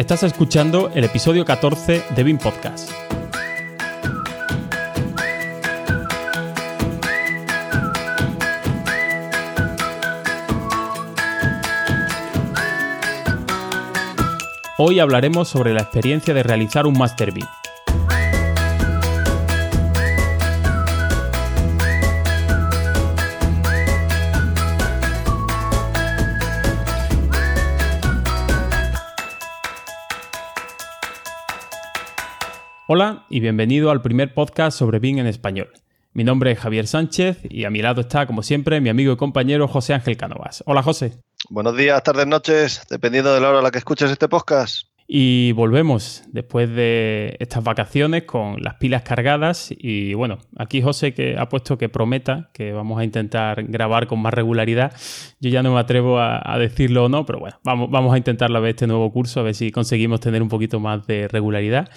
[0.00, 2.90] Estás escuchando el episodio 14 de BIM Podcast.
[14.78, 17.59] Hoy hablaremos sobre la experiencia de realizar un Master BIM.
[32.92, 35.70] Hola y bienvenido al primer podcast sobre BIM en español.
[36.12, 39.16] Mi nombre es Javier Sánchez y a mi lado está, como siempre, mi amigo y
[39.16, 40.64] compañero José Ángel Cánovas.
[40.66, 41.12] Hola José.
[41.50, 44.88] Buenos días, tardes, noches, dependiendo de la hora a la que escuches este podcast.
[45.12, 49.74] Y volvemos después de estas vacaciones con las pilas cargadas.
[49.76, 54.22] Y bueno, aquí José que ha puesto que prometa que vamos a intentar grabar con
[54.22, 54.92] más regularidad.
[55.40, 58.56] Yo ya no me atrevo a, decirlo o no, pero bueno, vamos, vamos a intentarlo
[58.58, 61.90] a ver este nuevo curso, a ver si conseguimos tener un poquito más de regularidad.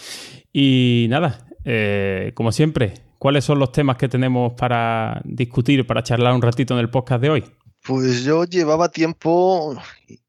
[0.51, 6.33] Y nada, eh, como siempre, ¿cuáles son los temas que tenemos para discutir, para charlar
[6.33, 7.43] un ratito en el podcast de hoy?
[7.85, 9.79] Pues yo llevaba tiempo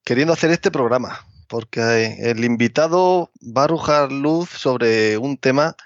[0.04, 5.76] queriendo hacer este programa, porque el invitado va a arrojar luz sobre un tema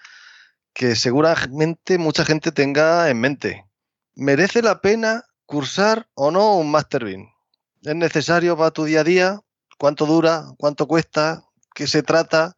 [0.73, 3.64] que seguramente mucha gente tenga en mente.
[4.14, 7.29] ¿Merece la pena cursar o no un Master BIM?
[7.83, 9.41] ¿Es necesario para tu día a día?
[9.79, 10.47] ¿Cuánto dura?
[10.56, 11.45] ¿Cuánto cuesta?
[11.75, 12.56] ¿Qué se trata?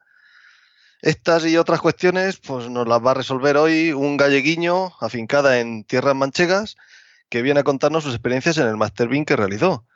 [1.02, 5.84] Estas y otras cuestiones pues nos las va a resolver hoy un galleguiño afincada en
[5.84, 6.76] tierras manchegas
[7.30, 9.86] que viene a contarnos sus experiencias en el Master Bean que realizó.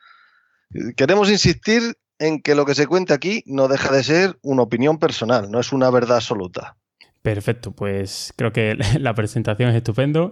[0.97, 4.99] Queremos insistir en que lo que se cuenta aquí no deja de ser una opinión
[4.99, 6.77] personal, no es una verdad absoluta.
[7.25, 10.31] Perfecto, pues creo que la presentación es estupendo.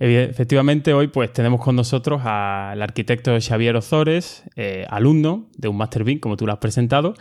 [0.00, 6.02] Efectivamente, hoy pues tenemos con nosotros al arquitecto Xavier Ozores, eh, alumno de un Master
[6.02, 7.14] BIM, como tú lo has presentado.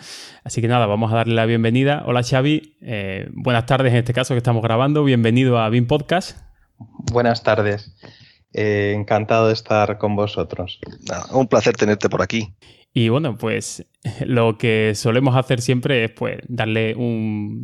[0.43, 2.01] Así que nada, vamos a darle la bienvenida.
[2.07, 5.03] Hola Xavi, eh, buenas tardes en este caso que estamos grabando.
[5.03, 6.39] Bienvenido a BIM Podcast.
[6.79, 7.95] Buenas tardes.
[8.53, 10.79] Eh, encantado de estar con vosotros.
[11.31, 12.55] un placer tenerte por aquí.
[12.93, 13.85] Y bueno, pues
[14.25, 17.63] lo que solemos hacer siempre es pues darle un,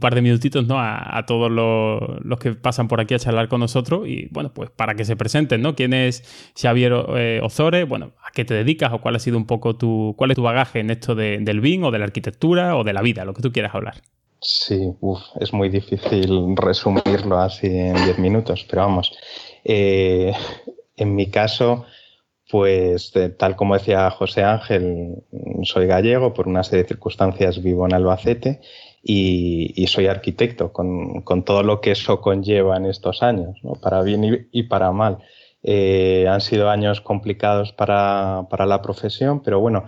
[0.00, 0.76] par de minutitos ¿no?
[0.78, 4.94] a, todos los, que pasan por aquí a charlar con nosotros y bueno, pues para
[4.94, 5.74] que se presenten, ¿no?
[5.74, 7.86] ¿Quién es Xavier eh, Ozores?
[7.86, 10.42] Bueno, ¿a qué te dedicas o cuál ha sido un poco tu, cuál es tu
[10.42, 13.42] bagaje en esto del BIM o de la arquitectura o de la vida, lo que
[13.42, 13.96] tú quieras hablar?
[14.40, 14.92] Sí,
[15.40, 19.12] es muy difícil resumirlo así en 10 minutos, pero vamos.
[19.62, 20.32] Eh,
[20.96, 21.86] en mi caso,
[22.52, 25.22] pues tal como decía José Ángel,
[25.62, 28.60] soy gallego, por una serie de circunstancias vivo en Albacete
[29.02, 34.64] y, soy arquitecto, con, todo lo que eso conlleva en estos años, para bien y,
[34.64, 35.20] para mal.
[35.62, 39.86] Eh, han sido años complicados para, la profesión, pero bueno,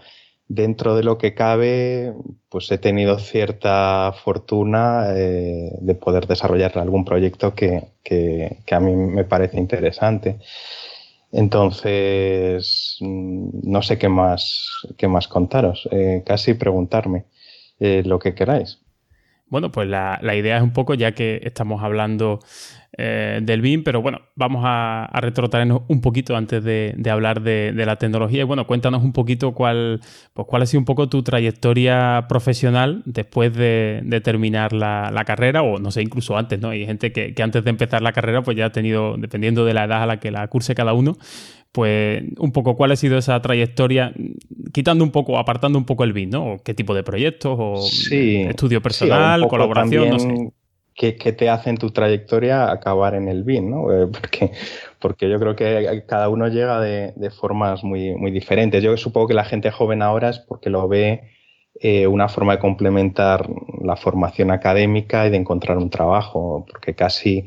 [0.48, 2.14] dentro de lo que cabe,
[2.48, 8.96] pues he tenido cierta fortuna eh, de poder desarrollar algún proyecto que, que a mí
[8.96, 10.38] me parece interesante.
[11.34, 17.24] Entonces, no sé qué más, qué más contaros, eh, casi preguntarme
[17.80, 18.83] eh, lo que queráis.
[19.46, 22.40] Bueno, pues la, idea es un poco, ya que estamos hablando
[22.96, 27.96] eh, del BIM, pero bueno, vamos a, retrotraernos un poquito antes de, hablar de, la
[27.96, 28.40] tecnología.
[28.40, 30.00] Y bueno, cuéntanos un poquito cuál,
[30.32, 35.78] pues cuál ha sido un poco tu trayectoria profesional después de, terminar la, carrera, o
[35.78, 36.70] no sé, incluso antes, ¿no?
[36.70, 39.74] Hay gente que, que, antes de empezar la carrera, pues ya ha tenido, dependiendo de
[39.74, 41.16] la edad a la que la curse cada uno,
[41.74, 44.14] pues un poco cuál ha sido esa trayectoria,
[44.72, 46.58] quitando un poco, apartando un poco el BIM, ¿no?
[46.64, 47.56] ¿Qué tipo de proyectos?
[47.58, 50.08] ¿O estudio personal, colaboración?
[50.08, 50.52] No sé.
[50.94, 53.70] ¿Qué, te hace en tu trayectoria acabar en el BIM?
[53.70, 53.92] ¿no?
[53.92, 54.52] Eh, porque,
[55.00, 58.80] porque yo creo que cada uno llega de, formas muy, muy diferentes.
[58.80, 61.22] Yo supongo que la gente joven ahora es porque lo ve
[61.80, 63.48] eh, una forma de complementar
[63.82, 67.46] la formación académica y de encontrar un trabajo, porque casi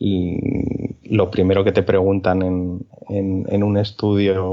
[0.00, 4.44] lo primero que te preguntan en, en, un estudio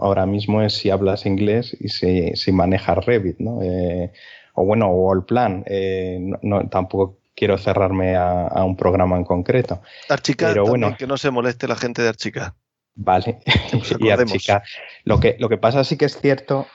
[0.00, 3.62] ahora mismo es si hablas inglés y si, si manejas Revit, ¿no?
[3.62, 4.12] Eh,
[4.54, 5.64] o bueno, o el plan.
[5.66, 9.82] Eh, no, tampoco quiero cerrarme a, un programa en concreto.
[10.08, 12.54] Archicad, Pero bueno, que no se moleste la gente de Archicad.
[12.94, 13.40] Vale,
[14.00, 14.62] y Archicad.
[15.04, 16.66] Lo que, lo que pasa sí que es cierto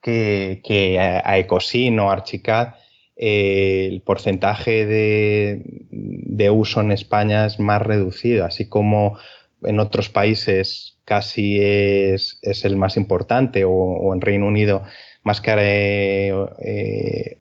[0.00, 2.74] que, que a Ecosin o Archicad
[3.16, 9.18] eh, el porcentaje de, uso en España es más reducido, así como
[9.62, 14.82] en otros países casi es, el más importante o, en Reino Unido
[15.22, 17.38] más que eh, eh,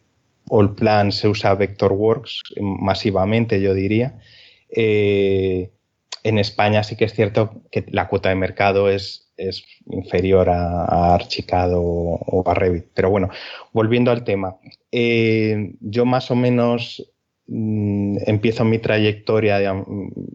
[0.49, 4.19] All Plan se usa Vectorworks masivamente, yo diría.
[4.69, 11.13] en España sí que es cierto que la cuota de mercado es es inferior a,
[11.13, 12.85] Archicad o, a Revit.
[12.93, 13.29] Pero bueno,
[13.73, 14.57] volviendo al tema,
[14.91, 17.11] eh, yo más o menos
[17.47, 19.59] mm, empiezo mi trayectoria,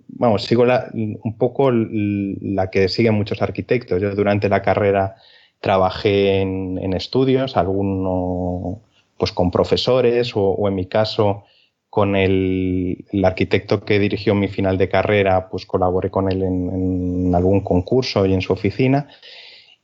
[0.09, 4.01] vamos, sigo un poco la que siguen muchos arquitectos.
[4.01, 5.17] Yo durante la carrera
[5.61, 8.83] trabajé en, estudios, alguno
[9.19, 11.45] pues con profesores o en mi caso
[11.91, 17.61] con el, arquitecto que dirigió mi final de carrera, pues colaboré con él en, algún
[17.63, 19.09] concurso y en su oficina.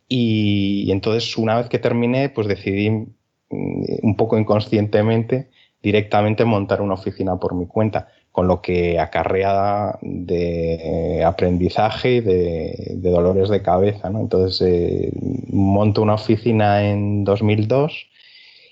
[0.08, 3.06] Y, entonces, una vez que terminé, pues decidí mm,
[4.02, 5.50] un poco inconscientemente
[5.82, 12.94] directamente montar una oficina por mi cuenta, con lo que acarrea de aprendizaje y de,
[12.96, 14.10] dolores de cabeza.
[14.10, 14.20] ¿no?
[14.20, 15.12] Entonces, eh,
[15.50, 18.08] monto una oficina en 2002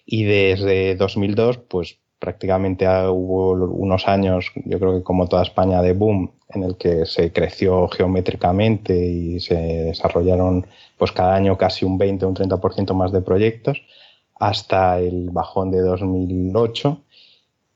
[0.06, 5.92] y desde 2002, pues prácticamente hubo unos años, yo creo que como toda España, de
[5.92, 10.66] boom, en el que se creció geométricamente y se desarrollaron
[10.96, 13.82] pues cada año casi un 20 o un 30% más de proyectos,
[14.40, 17.02] hasta el bajón de 2008,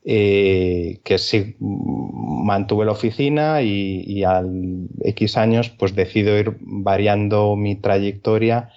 [0.06, 7.54] eh, que sí mantuve la oficina y, y, al X años pues decido ir variando
[7.54, 8.70] mi trayectoria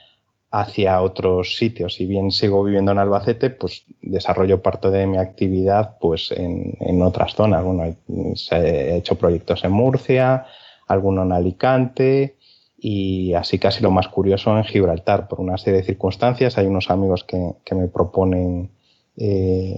[0.52, 1.96] hacia otros sitios.
[1.96, 7.36] Si bien sigo viviendo en Albacete, pues desarrollo parte de mi actividad pues en, otras
[7.36, 7.64] zonas.
[7.64, 10.46] Bueno, he hecho proyectos en Murcia,
[10.88, 12.36] alguno en Alicante
[12.78, 15.30] y así casi lo más curioso en Gibraltar.
[15.30, 18.72] Por una serie de circunstancias hay unos amigos que, me proponen
[19.16, 19.78] eh,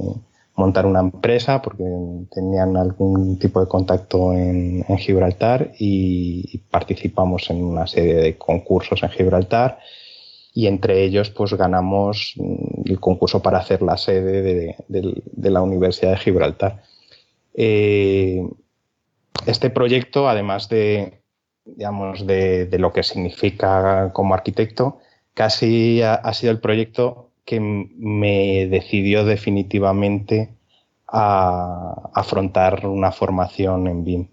[0.56, 1.84] montar una empresa porque
[2.32, 9.10] tenían algún tipo de contacto en, Gibraltar y participamos en una serie de concursos en
[9.10, 9.78] Gibraltar
[10.54, 16.12] y entre ellos pues ganamos mm, el concurso para hacer la sede de, la Universidad
[16.12, 16.84] de Gibraltar.
[17.54, 18.48] Eh,
[19.46, 21.22] este proyecto, además de,
[21.66, 25.00] digamos, de, lo que significa como arquitecto,
[25.34, 30.54] casi ha, sido el proyecto que me decidió definitivamente
[31.08, 34.28] a afrontar una formación en BIM.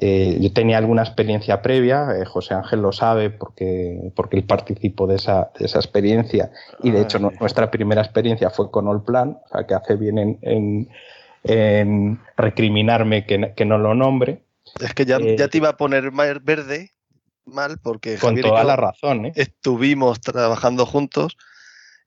[0.00, 5.08] Eh, yo tenía alguna experiencia previa, eh, José Ángel lo sabe porque, porque él participó
[5.08, 6.52] de esa, de esa experiencia
[6.84, 10.88] y de hecho nuestra primera experiencia fue con Allplan, o sea que hace bien en,
[11.42, 14.44] en, recriminarme que, que, no lo nombre.
[14.80, 16.92] Es que ya, ya, te iba a poner verde
[17.44, 19.32] mal porque con toda la razón ¿eh?
[19.34, 21.36] estuvimos trabajando juntos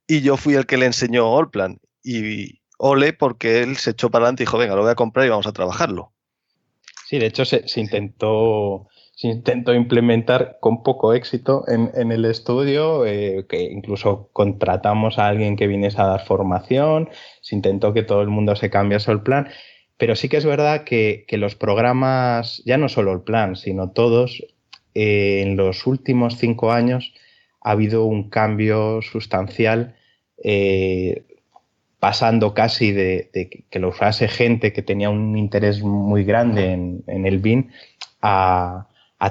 [0.07, 4.25] y yo fui el que le enseñó Allplan y ole porque él se echó para
[4.25, 6.13] adelante y dijo venga lo voy a comprar y vamos a trabajarlo
[7.11, 13.45] Sí, de hecho se, intentó se intentó implementar con poco éxito en, el estudio, eh,
[13.49, 17.09] que incluso contratamos a alguien que viniese a dar formación,
[17.41, 19.49] se intentó que todo el mundo se cambiase el plan,
[19.97, 24.45] pero sí que es verdad que, los programas, ya no solo el plan, sino todos,
[24.93, 27.13] eh, en los últimos cinco años
[27.59, 29.97] ha habido un cambio sustancial
[30.41, 31.25] eh,
[32.01, 33.29] pasando casi de,
[33.69, 37.71] que lo usase gente que tenía un interés muy grande en, el BIN
[38.23, 38.87] a,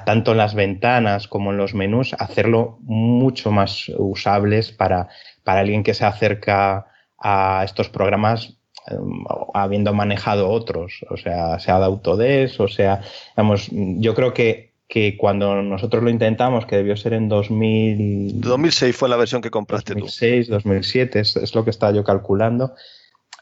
[0.07, 5.09] tanto en las ventanas como en los menús, hacerlo mucho más usables para,
[5.43, 6.87] para alguien que se acerca
[7.19, 8.57] a estos programas
[8.87, 13.01] em, habiendo manejado otros, o sea, sea de Autodesk, o sea,
[13.35, 18.41] vamos, yo creo que que cuando nosotros lo intentamos, que debió ser en 2000...
[18.41, 22.75] 2006 fue la versión que compraste 2006, 2007, es, lo que estaba yo calculando.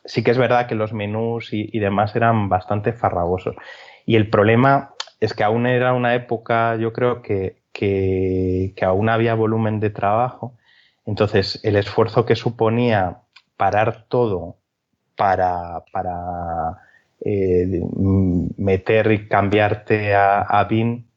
[0.04, 3.56] Sí que es verdad que los menús y, demás eran bastante farragosos.
[4.04, 9.34] Y el problema es que aún era una época, yo creo que, que, aún había
[9.34, 10.52] volumen de trabajo.
[11.06, 13.22] Entonces, el esfuerzo que suponía
[13.56, 14.56] parar todo
[15.16, 16.76] para, para
[17.24, 17.80] eh,
[18.58, 21.07] meter y cambiarte a, a BIM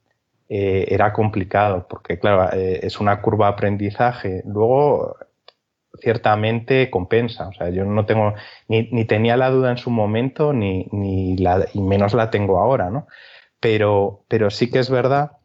[0.53, 4.43] eh, era complicado, porque claro, eh, es una curva de aprendizaje.
[4.45, 5.15] Luego,
[6.01, 7.47] ciertamente compensa.
[7.47, 8.33] O sea, yo no tengo,
[8.67, 12.59] ni, ni tenía la duda en su momento, ni, ni la, y menos la tengo
[12.59, 13.07] ahora, ¿no?
[13.61, 15.37] Pero, pero sí que es verdad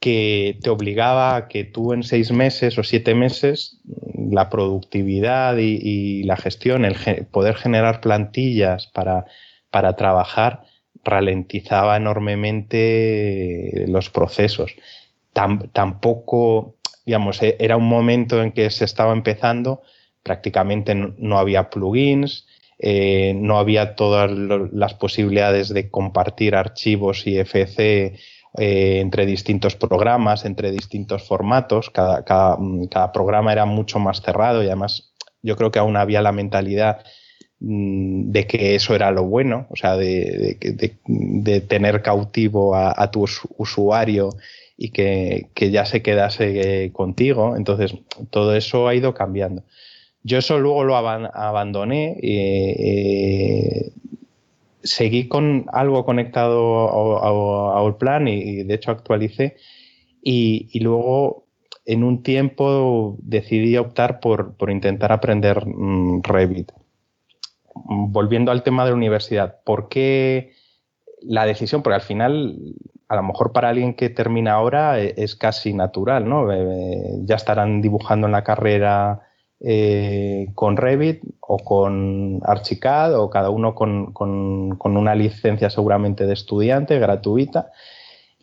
[0.00, 3.80] que te obligaba a que tú en seis meses o siete meses
[4.28, 6.96] la productividad y, la gestión, el
[7.26, 9.26] poder generar plantillas para,
[9.70, 10.64] para trabajar,
[11.04, 14.74] ralentizaba enormemente los procesos.
[15.72, 19.82] tampoco, digamos, e, era un momento en que se estaba empezando,
[20.22, 22.46] prácticamente no, había plugins,
[22.78, 27.78] eh, no había todas las posibilidades de compartir archivos IFC
[28.58, 31.90] eh, entre distintos programas, entre distintos formatos.
[31.90, 36.32] Cada, cada, programa era mucho más cerrado y además yo creo que aún había la
[36.32, 37.02] mentalidad
[37.64, 40.56] de que eso era lo bueno, o sea, de,
[41.68, 43.24] tener cautivo a, tu
[43.56, 44.30] usuario
[44.76, 47.56] y que, ya se quedase contigo.
[47.56, 47.94] Entonces,
[48.30, 49.62] todo eso ha ido cambiando.
[50.24, 52.16] Yo eso luego lo abandoné.
[52.20, 53.92] Eh,
[54.82, 59.56] seguí con algo conectado a, Allplan y, de hecho actualicé.
[60.20, 61.46] Y, luego,
[61.86, 66.72] en un tiempo, decidí optar por, intentar aprender mm, Revit.
[67.74, 70.52] Volviendo al tema de la universidad, ¿por qué
[71.20, 71.82] la decisión?
[71.82, 72.58] Porque al final
[73.08, 76.48] a lo mejor para alguien que termina ahora e, es casi natural, ¿no?
[77.24, 79.20] Ya estarán dibujando en la carrera
[79.60, 84.12] eh, con Revit o con Archicad o cada uno con,
[84.82, 87.70] una licencia seguramente de estudiante gratuita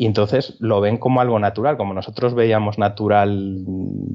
[0.01, 3.65] y entonces lo ven como algo natural, como nosotros veíamos natural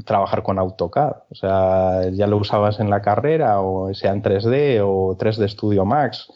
[0.06, 1.12] trabajar con AutoCAD.
[1.30, 5.84] O sea, ya lo usabas en la carrera o sea en 3D o 3D Studio
[5.84, 6.32] Max.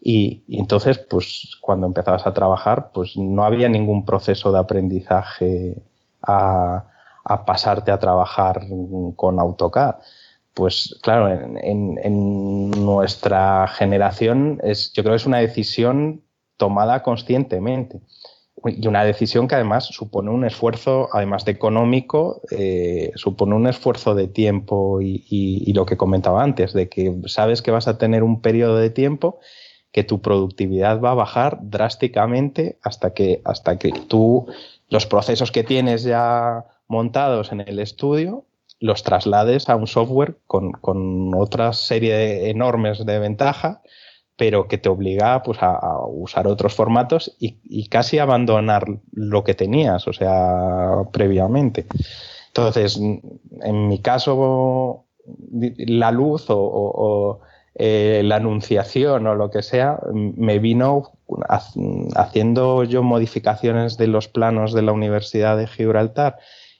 [0.00, 5.82] Y, entonces, pues cuando empezabas a trabajar, pues no había ningún proceso de aprendizaje
[6.22, 6.84] a,
[7.44, 8.60] pasarte a trabajar
[9.16, 9.96] con AutoCAD.
[10.54, 11.28] Pues claro,
[11.60, 16.22] en, nuestra generación es, yo creo que es una decisión
[16.56, 18.00] tomada conscientemente
[18.64, 24.14] y una decisión que además supone un esfuerzo, además de económico, eh, supone un esfuerzo
[24.14, 28.22] de tiempo y, y, lo que comentaba antes, de que sabes que vas a tener
[28.22, 29.40] un periodo de tiempo
[29.90, 34.46] que tu productividad va a bajar drásticamente hasta que, hasta que tú
[34.88, 38.44] los procesos que tienes ya montados en el estudio
[38.82, 43.78] los traslades a un software con, otra serie enormes de ventajas,
[44.42, 49.54] pero que te obliga pues, a, usar otros formatos y, y, casi abandonar lo que
[49.54, 51.86] tenías, o sea, previamente.
[52.48, 55.04] Entonces, en mi caso,
[55.78, 57.40] la luz o
[57.76, 61.12] eh, la anunciación o lo que sea, me vino
[62.16, 66.38] haciendo yo modificaciones de los planos de la Universidad de Gibraltar,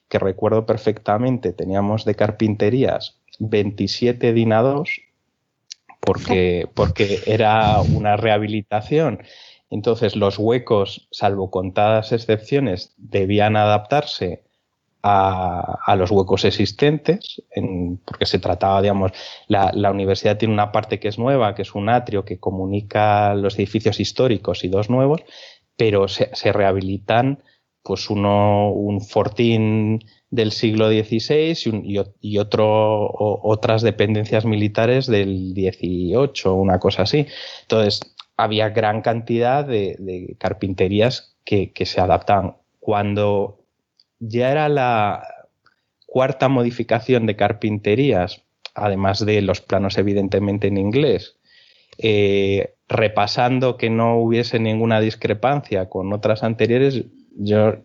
[0.09, 5.00] que recuerdo perfectamente, teníamos de carpinterías 27 dinados
[6.04, 9.23] porque, porque era una rehabilitación.
[9.71, 14.42] Entonces los huecos, salvo contadas excepciones, debían adaptarse
[15.02, 17.42] a, los huecos existentes,
[18.04, 19.12] porque se trataba, digamos,
[19.49, 23.59] la, universidad tiene una parte que es nueva, que es un atrio que comunica los
[23.59, 25.23] edificios históricos y dos nuevos,
[25.76, 27.42] pero se, rehabilitan
[27.82, 31.56] pues uno, un fortín del siglo XVI
[32.20, 37.26] y, otro, otras dependencias militares del XVIII, una cosa así.
[37.62, 38.00] Entonces,
[38.36, 42.56] había gran cantidad de, carpinterías que, que se adaptaban.
[42.80, 43.64] Cuando
[44.20, 45.26] ya era la
[46.06, 48.42] cuarta modificación de carpinterías,
[48.74, 51.36] además de los planos evidentemente en inglés,
[51.98, 57.04] eh, repasando que no hubiese ninguna discrepancia con otras anteriores,
[57.36, 57.76] yo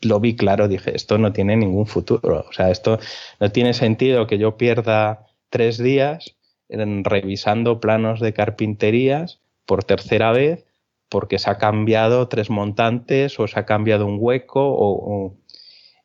[0.00, 2.44] lo vi claro, dije, esto no tiene ningún futuro.
[2.48, 2.98] O sea, esto
[3.40, 6.34] no tiene sentido que yo pierda tres días
[6.68, 10.64] en revisando planos de carpinterías por tercera vez
[11.08, 15.36] porque se ha cambiado tres montantes o se ha cambiado un hueco o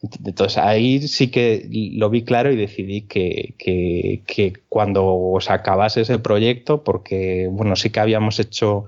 [0.01, 6.19] entonces ahí sí que lo vi claro y decidí que, que, cuando se acabase ese
[6.19, 8.85] proyecto, porque bueno, sí que habíamos hecho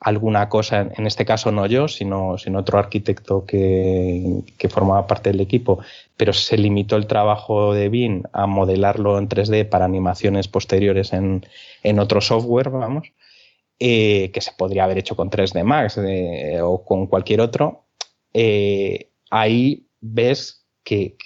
[0.00, 5.30] alguna cosa, en este caso no yo, sino, sino otro arquitecto que, que, formaba parte
[5.30, 5.80] del equipo,
[6.16, 11.44] pero se limitó el trabajo de BIM a modelarlo en 3D para animaciones posteriores en,
[11.82, 13.12] en otro software, vamos,
[13.78, 17.86] eh, que se podría haber hecho con 3D Max eh, o con cualquier otro.
[18.34, 21.16] Eh, ahí ves que,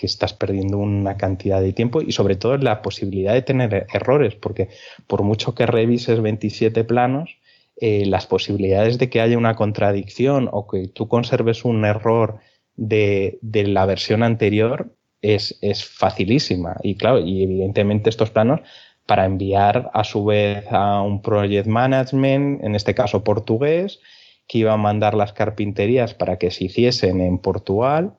[0.00, 4.68] estás perdiendo una cantidad de tiempo y sobre todo la posibilidad de tener errores, porque
[5.06, 7.36] por mucho que revises 27 planos,
[7.82, 12.38] eh, las posibilidades de que haya una contradicción o que tú conserves un error
[12.76, 16.76] de, la versión anterior es, es, facilísima.
[16.82, 18.60] Y claro, y evidentemente estos planos
[19.06, 24.00] para enviar a su vez a un project management, en este caso portugués,
[24.46, 28.18] que iba a mandar las carpinterías para que se hiciesen en Portugal.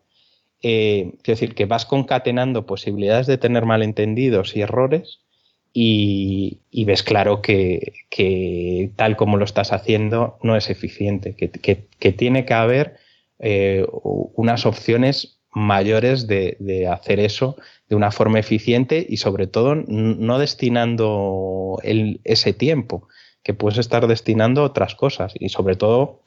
[0.64, 5.22] Eh, quiero decir, que vas concatenando posibilidades de tener malentendidos y errores
[5.74, 12.54] y, ves claro que, tal como lo estás haciendo no es eficiente, que, tiene que
[12.54, 12.98] haber
[13.40, 17.58] eh, unas opciones mayores de, hacer eso
[17.90, 23.08] de una forma eficiente y sobre todo no destinando ese tiempo
[23.44, 26.22] que puedes estar destinando a otras cosas y sobre todo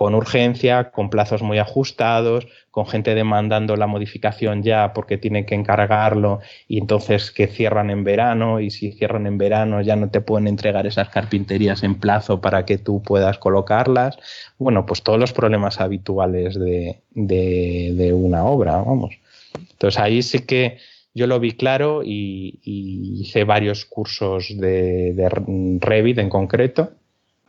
[0.00, 5.54] con urgencia, con plazos muy ajustados, con gente demandando la modificación ya porque tienen que
[5.54, 10.22] encargarlo y entonces que cierran en verano y si cierran en verano ya no te
[10.22, 14.16] pueden entregar esas carpinterías en plazo para que tú puedas colocarlas.
[14.56, 19.18] Bueno, pues todos los problemas habituales de, de, una obra, vamos.
[19.72, 20.78] Entonces ahí sí que
[21.12, 25.28] yo lo vi claro y, hice varios cursos de, de
[25.78, 26.92] Revit en concreto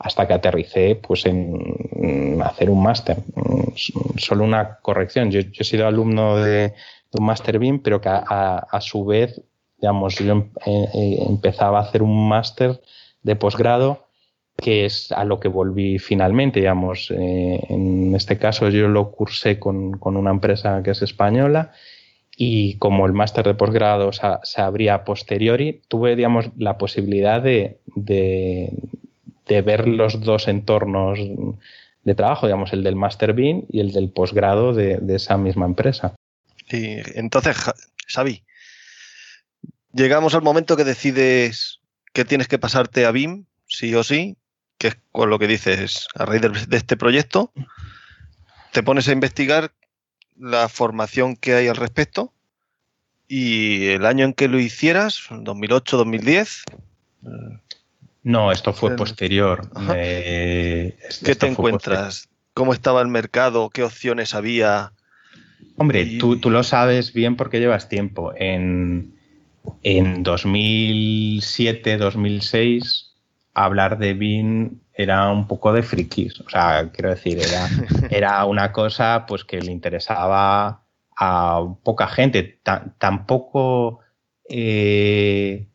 [0.02, 3.18] hasta que aterricé pues, en hacer un máster.
[4.16, 5.30] Solo una corrección.
[5.30, 6.74] Yo, he sido alumno de,
[7.12, 9.40] un máster BIM, pero que a, su vez,
[9.78, 12.80] digamos, yo em, eh, eh, empezaba a hacer un máster
[13.22, 14.06] de posgrado
[14.56, 17.10] que es a lo que volví finalmente, digamos.
[17.10, 21.72] Eh, en este caso yo lo cursé con, una empresa que es española
[22.36, 27.80] y como el máster de posgrado se, abría a posteriori, tuve, digamos, la posibilidad de
[29.46, 31.18] ver los dos entornos
[32.04, 36.14] de trabajo, digamos, el del Master Bean y el del posgrado de, esa misma empresa.
[36.70, 37.56] Y entonces,
[38.08, 38.42] Xavi,
[39.92, 41.80] llegamos al momento que decides
[42.12, 44.36] que tienes que pasarte a BIM, sí o sí,
[44.78, 47.52] que es con lo que dices a raíz de, este proyecto,
[48.72, 49.72] te pones a investigar
[50.36, 52.32] la formación que hay al respecto
[53.28, 56.64] y el año en que lo hicieras, 2008, 2010,
[58.22, 59.68] no, esto fue posterior.
[59.86, 60.94] ¿Qué
[61.38, 62.28] te encuentras?
[62.54, 63.70] ¿Cómo estaba el mercado?
[63.70, 64.92] ¿Qué opciones había?
[65.76, 68.32] Hombre, tú, lo sabes bien porque llevas tiempo.
[68.36, 69.14] En,
[69.82, 73.14] en 2007, 2006,
[73.54, 76.40] hablar de BIN era un poco de frikis.
[76.40, 77.68] O sea, quiero decir, era,
[78.10, 80.82] era una cosa pues que le interesaba
[81.16, 82.60] a poca gente.
[82.98, 83.98] tampoco...
[84.48, 85.66] Eh,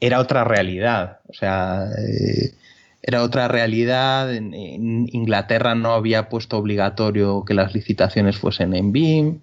[0.00, 1.20] era otra realidad.
[1.34, 2.54] O sea, eh,
[3.02, 4.34] era otra realidad.
[4.34, 4.54] En,
[5.12, 9.40] Inglaterra no había puesto obligatorio que las licitaciones fuesen en BIM.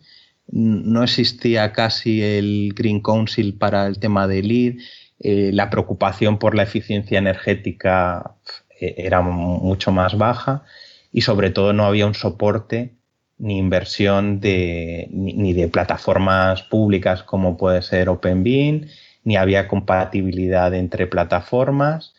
[0.47, 4.73] No existía casi el Green Council para el tema de lead.
[5.19, 8.35] Eh, la preocupación por la eficiencia energética
[8.79, 10.63] eh, era mucho más baja
[11.11, 12.95] y sobre todo no había un soporte
[13.37, 18.87] ni inversión ni, de plataformas públicas como puede ser OpenBeam,
[19.23, 22.13] ni había compatibilidad entre plataformas,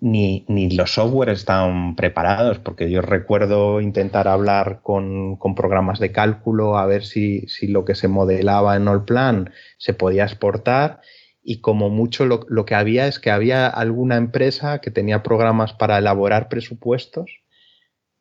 [0.00, 0.44] ni,
[0.76, 7.04] los software estaban preparados, porque yo recuerdo intentar hablar con, programas de cálculo a ver
[7.04, 11.00] si, lo que se modelaba en Allplan se podía exportar
[11.42, 15.72] y como mucho lo, lo, que había es que había alguna empresa que tenía programas
[15.72, 17.42] para elaborar presupuestos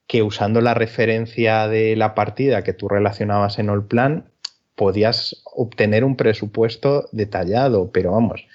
[0.08, 4.32] que usando la referencia de la partida que tú relacionabas en Allplan
[4.78, 8.46] podías obtener un presupuesto detallado, pero vamos,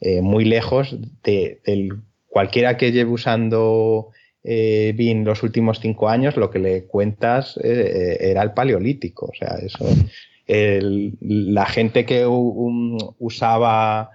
[0.00, 1.60] eh, muy lejos de,
[2.28, 4.10] cualquiera que lleve usando
[4.44, 9.26] eh, BIN los últimos cinco años, lo que le cuentas eh, era el paleolítico.
[9.26, 9.84] O sea, eso.
[10.46, 14.10] la gente que usaba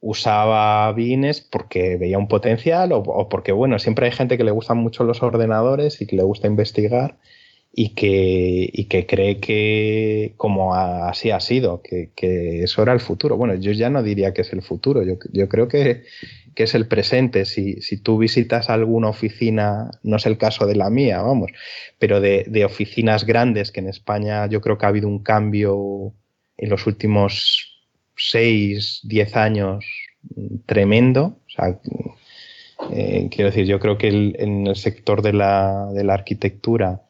[0.00, 4.50] usaba BINes porque veía un potencial o, o, porque, bueno, siempre hay gente que le
[4.50, 7.18] gustan mucho los ordenadores y que le gusta investigar
[7.76, 13.00] y que, y que cree que como así ha sido, que, que, eso era el
[13.00, 13.36] futuro.
[13.36, 16.04] Bueno, yo ya no diría que es el futuro, yo, yo creo que,
[16.54, 17.44] que, es el presente.
[17.44, 21.50] Si, si, tú visitas alguna oficina, no es el caso de la mía, vamos,
[21.98, 26.12] pero de, de, oficinas grandes, que en España yo creo que ha habido un cambio
[26.56, 27.82] en los últimos
[28.16, 29.84] seis, diez años
[30.66, 31.38] tremendo.
[32.92, 37.02] Eh, quiero decir, yo creo que en el sector de la, de la arquitectura,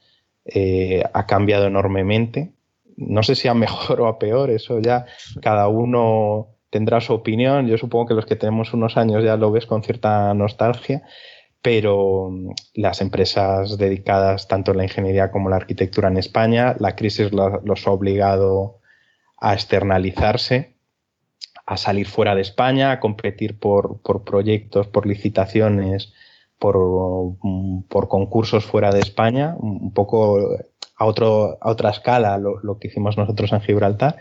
[0.45, 2.53] eh, ha cambiado enormemente.
[2.97, 5.07] No sé si a mejor o a peor, eso ya
[5.41, 7.67] cada uno tendrá su opinión.
[7.67, 11.03] Yo supongo que los que tenemos unos años ya lo ves con cierta nostalgia,
[11.63, 16.77] pero mm, las empresas dedicadas tanto a la ingeniería como a la arquitectura en España,
[16.79, 18.81] la crisis los ha obligado
[19.39, 20.75] a externalizarse,
[21.67, 26.13] a salir fuera de España, a competir por, por proyectos, por licitaciones
[27.89, 30.39] por, concursos fuera de España, un poco
[30.97, 34.17] a, otro, a otra escala lo, que hicimos nosotros en Gibraltar.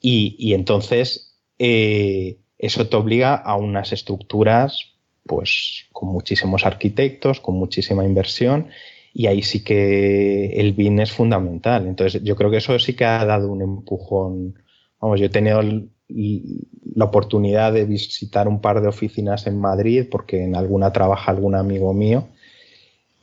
[0.00, 4.92] Y, entonces eh, eso te obliga a unas estructuras
[5.24, 8.68] pues con muchísimos arquitectos, con muchísima inversión
[9.12, 11.88] y ahí sí que el BIN es fundamental.
[11.88, 14.62] Entonces yo creo que eso sí que ha dado un empujón.
[15.00, 15.60] Vamos, yo he tenido
[16.08, 21.54] la oportunidad de visitar un par de oficinas en Madrid, porque en alguna trabaja algún
[21.54, 22.28] amigo mío,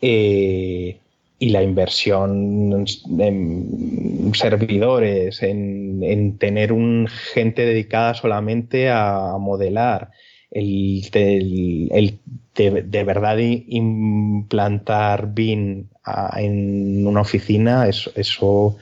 [0.02, 0.98] eh,
[1.40, 2.86] y la inversión
[3.20, 10.12] en servidores, en, tener un gente dedicada solamente a modelar,
[10.52, 12.20] el,
[12.56, 15.90] de, verdad implantar BIN
[16.38, 18.78] en una oficina, eso,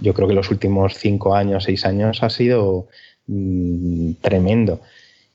[0.00, 2.88] yo creo que los últimos cinco años, seis años ha sido
[3.28, 4.80] mm, tremendo.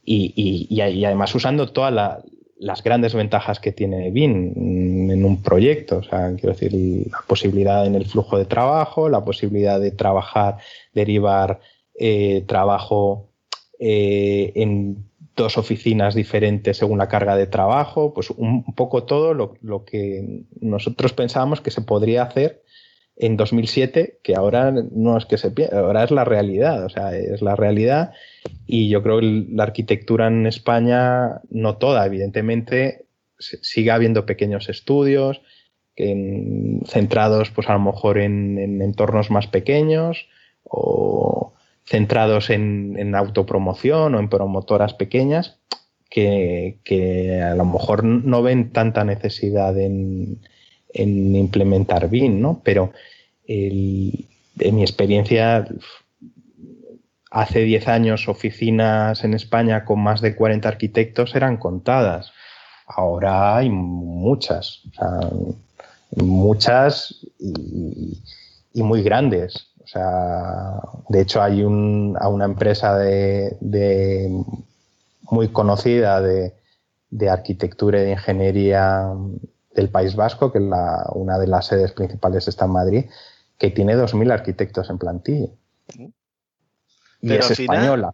[0.05, 0.33] Y,
[0.69, 2.23] y, además usando todas
[2.57, 5.97] las grandes ventajas que tiene BIN en un proyecto.
[5.99, 6.73] O sea, quiero decir,
[7.09, 10.57] la posibilidad en el flujo de trabajo, la posibilidad de trabajar,
[10.93, 11.61] derivar
[11.97, 13.29] eh, trabajo
[13.79, 19.55] eh, en dos oficinas diferentes según la carga de trabajo, pues un, poco todo lo,
[19.61, 22.61] lo, que nosotros pensábamos que se podría hacer
[23.15, 27.41] en 2007, que ahora no es que se ahora es la realidad, o sea, es
[27.41, 28.11] la realidad.
[28.65, 33.05] Y yo creo que la arquitectura en España, no toda, evidentemente,
[33.37, 35.41] sigue habiendo pequeños estudios
[35.95, 40.27] centrados pues a lo mejor en, entornos más pequeños
[40.63, 41.53] o
[41.85, 45.59] centrados en, autopromoción o en promotoras pequeñas
[46.09, 50.39] que, a lo mejor no ven tanta necesidad en,
[50.93, 52.61] en implementar BIM, ¿no?
[52.63, 52.93] Pero
[53.47, 55.67] en mi experiencia,
[57.33, 62.31] hace 10 años oficinas en España con más de 40 arquitectos eran contadas.
[62.85, 64.83] Ahora hay muchas,
[66.15, 69.69] muchas y, muy grandes.
[69.83, 70.79] O sea,
[71.09, 74.29] de hecho hay una empresa de,
[75.23, 76.53] muy conocida de,
[77.09, 79.11] de arquitectura y de ingeniería
[79.75, 83.05] del País Vasco, que la, una de las sedes principales está en Madrid,
[83.57, 85.49] que tiene 2.000 arquitectos en plantilla.
[87.21, 88.13] Y es española.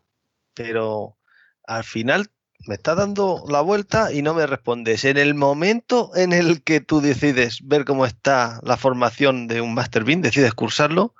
[0.54, 1.18] Pero
[1.66, 2.30] al final
[2.68, 5.06] me está dando la vuelta y no me respondes.
[5.06, 9.74] En el momento en el que tú decides ver cómo está la formación de un
[9.74, 11.16] Master BIM, decides cursarlo,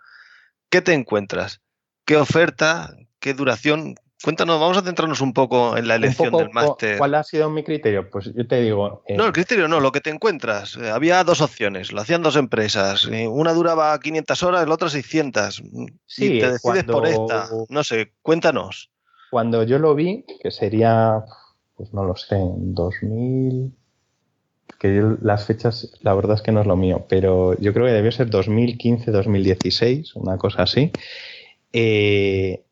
[0.70, 1.62] ¿qué te encuentras?
[2.06, 2.96] ¿Qué oferta?
[3.20, 3.96] ¿Qué duración?
[4.22, 6.98] Cuéntanos, vamos a centrarnos un poco en la elección del máster.
[6.98, 8.10] ¿Cuál ha sido mi criterio?
[8.10, 9.02] Pues yo te digo.
[9.08, 10.76] Eh, no, el criterio no, lo que te encuentras.
[10.76, 13.08] Eh, había dos opciones, lo hacían dos empresas.
[13.10, 15.64] Eh, una duraba 500 horas, la otra 600.
[16.06, 17.48] Sí, y te decides por esta.
[17.70, 18.92] No sé, cuéntanos.
[19.32, 21.24] Cuando yo lo vi, que sería,
[21.78, 23.74] pues no lo sé, en 2000.
[24.80, 27.94] Que las fechas, la verdad es que no es lo mío, pero yo creo que
[27.94, 30.92] debió ser 2015, 2016, una cosa así.
[31.72, 32.66] Eh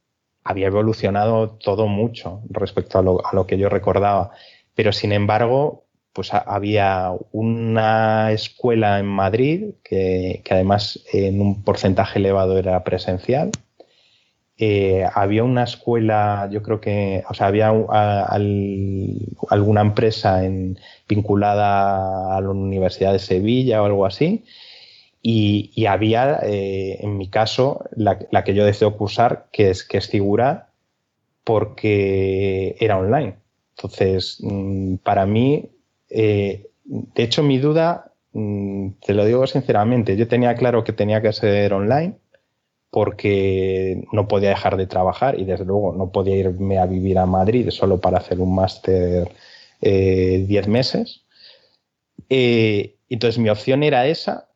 [0.48, 4.32] había evolucionado todo mucho respecto a lo, que yo recordaba.
[4.76, 5.84] Pero sin embargo,
[6.14, 13.52] pues había una escuela en Madrid que, además en un porcentaje elevado era presencial.
[14.58, 17.68] Eh, había una escuela, yo creo que, o sea, había
[19.50, 20.42] alguna empresa
[21.10, 24.46] vinculada a la Universidad de Sevilla o algo así.
[25.30, 30.08] Y, había, eh, en mi caso, la, que yo deseo cursar, que es, que es
[30.08, 30.70] figura,
[31.44, 33.36] porque era online.
[33.76, 35.70] Entonces, mm, para mí,
[36.10, 41.22] eh, de hecho, mi duda, mm, te lo digo sinceramente, yo tenía claro que tenía
[41.22, 42.16] que ser online
[42.90, 47.26] porque no podía dejar de trabajar y desde luego no podía irme a vivir a
[47.26, 49.28] Madrid solo para hacer un máster
[49.82, 51.26] 10 eh, meses.
[52.30, 54.47] entonces mi opción era esa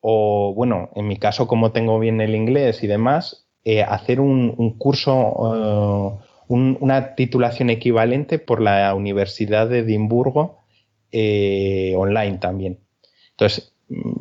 [0.00, 4.76] o bueno, en mi caso como tengo bien el inglés y demás, eh, hacer un,
[4.78, 10.60] curso, eh, una titulación equivalente por la Universidad de Edimburgo
[11.12, 12.78] eh, online también.
[13.30, 14.12] Entonces, mm,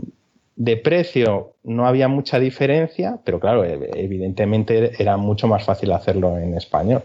[0.55, 6.55] de precio no había mucha diferencia, pero claro, evidentemente era mucho más fácil hacerlo en
[6.55, 7.03] español.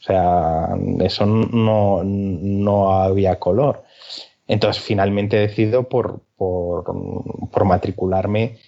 [0.00, 0.68] O sea,
[1.00, 3.84] eso no, no había color.
[4.50, 8.58] Entonces, finalmente decido por, por, matricularme.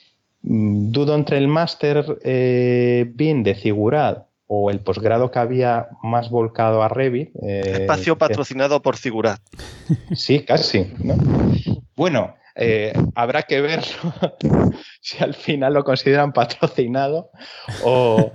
[0.41, 6.85] Dudo entre el máster eh, BIM de Cigurat o el posgrado que había más volcado
[6.85, 7.35] a Revit.
[7.43, 9.41] Eh, Espacio patrocinado por Cigurat.
[10.15, 10.87] Sí, casi.
[11.97, 13.81] Bueno, eh, habrá que ver
[15.01, 17.31] si al final lo consideran patrocinado
[17.83, 18.31] o,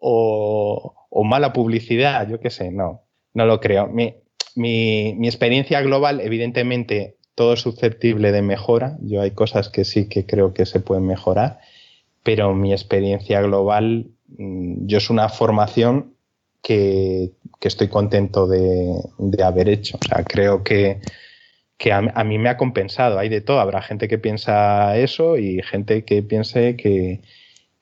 [0.00, 4.14] o, mala publicidad, yo qué sé, no, no lo creo mi,
[4.56, 8.96] experiencia global, evidentemente, todo es susceptible de mejora.
[9.02, 11.60] Yo hay cosas que sí que creo que se pueden mejorar,
[12.22, 16.16] pero mi experiencia global, mm, yo es una formación
[16.62, 19.98] que, estoy contento de, haber hecho.
[20.00, 21.00] O sea, creo que,
[21.92, 23.18] a, mí me ha compensado.
[23.18, 23.60] Hay de todo.
[23.60, 27.22] Habrá gente que piensa eso y gente que piense que,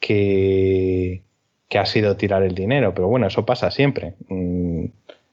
[0.00, 1.22] que,
[1.68, 2.94] que ha sido tirar el dinero.
[2.94, 4.14] Pero bueno, eso pasa siempre.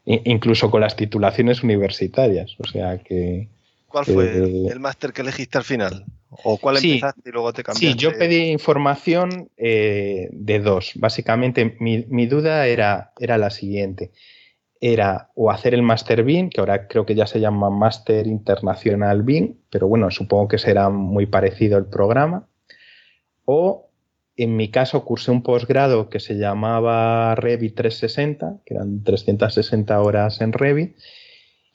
[0.05, 2.55] Incluso con las titulaciones universitarias.
[2.59, 3.49] O sea que.
[3.87, 6.05] ¿Cuál fue el, máster que elegiste al final?
[6.29, 7.87] ¿O cuál empezaste y luego te cambiaste?
[7.87, 10.93] Sí, yo pedí información eh, de dos.
[10.95, 14.11] Básicamente, mi, duda era, era la siguiente.
[14.79, 19.23] era o hacer el Master BIM, que ahora creo que ya se llama Master Internacional
[19.23, 22.47] BIM, pero bueno, supongo que será muy parecido el programa,
[23.45, 23.90] o
[24.43, 30.41] en mi caso cursé un posgrado que se llamaba Revit 360, que eran 360 horas
[30.41, 30.97] en Revit,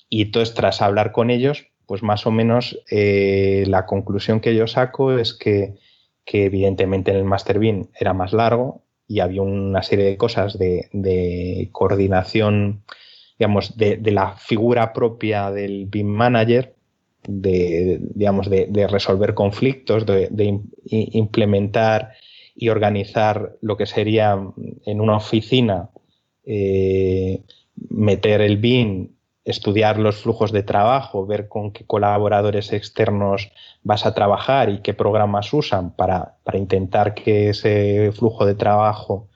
[0.08, 4.66] y entonces tras hablar con ellos, pues más o menos eh, la conclusión que yo
[4.66, 5.74] saco es que,
[6.26, 11.68] evidentemente en el Master BIM era más largo y había una serie de cosas de,
[11.72, 12.82] coordinación,
[13.38, 16.74] digamos, de, la figura propia del BIM Manager,
[17.28, 22.12] de, digamos, de, resolver conflictos, de, implementar
[22.56, 24.38] y organizar lo que sería
[24.86, 25.90] en una oficina,
[26.44, 27.42] eh,
[27.90, 29.16] meter el BIM
[29.46, 33.52] estudiar los flujos de trabajo, ver con qué colaboradores externos
[33.84, 39.28] vas a trabajar y qué programas usan para, intentar que ese flujo de trabajo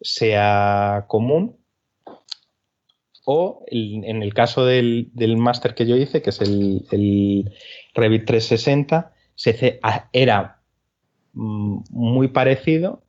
[0.00, 1.58] sea común.
[3.26, 7.52] O en el caso del, máster que yo hice, que es el, el
[7.94, 9.78] Revit 360, se,
[10.12, 10.59] era mm,
[11.32, 13.02] muy parecido,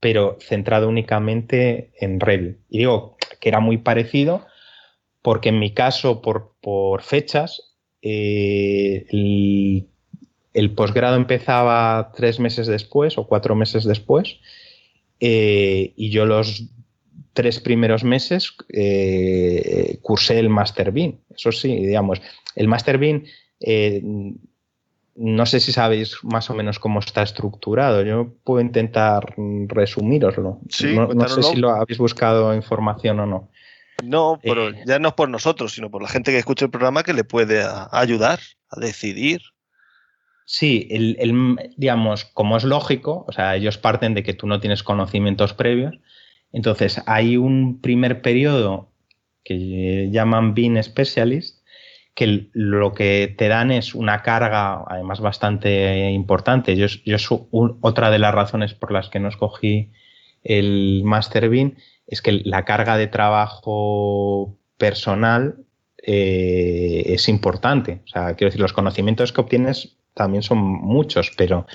[0.00, 2.58] pero centrado únicamente en Revit.
[2.68, 4.46] Y digo que era muy parecido
[5.22, 9.06] porque en mi caso, por, fechas, eh,
[10.52, 14.38] el, posgrado empezaba tres meses después o cuatro meses después
[15.18, 16.66] eh, y yo los
[17.32, 21.18] tres primeros meses eh, cursé el Master BIM.
[21.34, 22.22] Eso sí, digamos,
[22.54, 23.24] el Master BIM,
[25.16, 28.02] no sé si sabéis más o menos cómo está estructurado.
[28.02, 29.34] Yo puedo intentar
[29.68, 30.60] resumiroslo.
[30.60, 33.50] no sé si lo habéis buscado información o no.
[34.04, 36.70] No, pero eh, ya no es por nosotros, sino por la gente que escucha el
[36.70, 39.40] programa que le puede ayudar a decidir.
[40.44, 44.82] Sí, el, digamos, como es lógico, o sea, ellos parten de que tú no tienes
[44.82, 45.98] conocimientos previos.
[46.52, 48.92] Entonces, hay un primer periodo
[49.42, 51.55] que llaman Bean Specialist,
[52.16, 56.74] que lo que te dan es una carga, además bastante importante.
[56.74, 57.46] Yo, yo
[57.82, 59.92] otra de las razones por las que no escogí
[60.42, 61.76] el Master Bean
[62.06, 65.56] es que la carga de trabajo personal
[66.02, 68.00] eh, es importante.
[68.06, 71.66] O sea, quiero decir, los conocimientos que obtienes también son muchos, pero,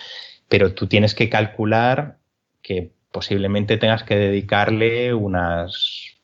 [0.50, 2.18] pero tú tienes que calcular
[2.64, 6.18] que posiblemente tengas que dedicarle unas...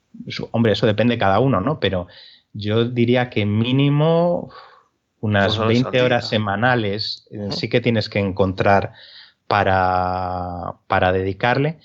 [0.49, 1.79] Hombre, eso depende de cada uno, ¿no?
[1.79, 2.07] Pero
[2.53, 4.49] yo diría que mínimo
[5.19, 8.93] unas 20 horas semanales eh, sí que tienes que encontrar
[9.47, 11.79] para, para dedicarle.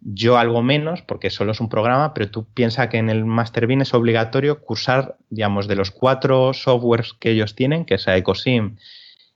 [0.00, 3.66] Yo algo menos, porque solo es un programa, pero tú piensas que en el Master
[3.66, 8.78] Bean es obligatorio cursar, digamos, de los cuatro softwares que ellos tienen, que es Ecosim,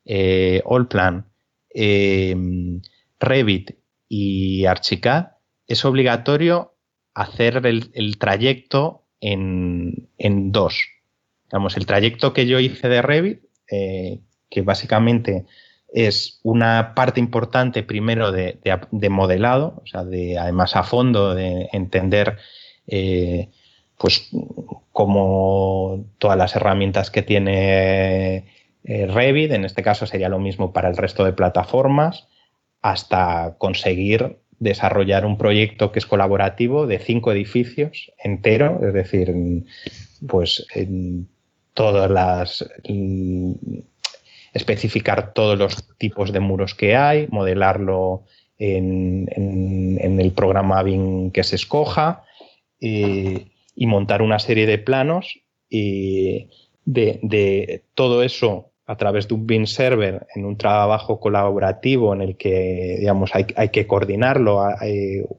[0.05, 1.27] eh, Allplan,
[1.71, 2.81] em,
[3.21, 3.77] Revit
[4.09, 6.75] y Archicad, es obligatorio
[7.15, 10.89] hacer el, trayecto en, dos.
[11.51, 15.47] Digamos, el trayecto que yo hice de Revit, eh, que básicamente
[15.93, 18.59] es una parte importante primero de,
[19.11, 22.37] modelado, o sea, de además a fondo de entender
[22.87, 23.49] eh,
[23.97, 24.31] pues
[24.93, 28.45] como todas las herramientas que tiene
[28.85, 32.29] eh, Revit, en este caso sería lo mismo para el resto de plataformas,
[32.83, 39.35] hasta conseguir desarrollar un proyecto que es colaborativo de cinco edificios entero, es decir,
[40.27, 41.29] pues en
[41.75, 42.69] todas las
[44.57, 48.25] especificar todos los tipos de muros que hay, modelarlo
[48.59, 49.29] en,
[50.19, 52.25] el programa BIM que se escoja
[52.81, 55.39] eh, y montar una serie de planos
[55.69, 56.49] y
[56.87, 62.37] de, todo eso a través de un BIM server en un trabajo colaborativo en el
[62.37, 64.63] que digamos hay, hay que coordinarlo.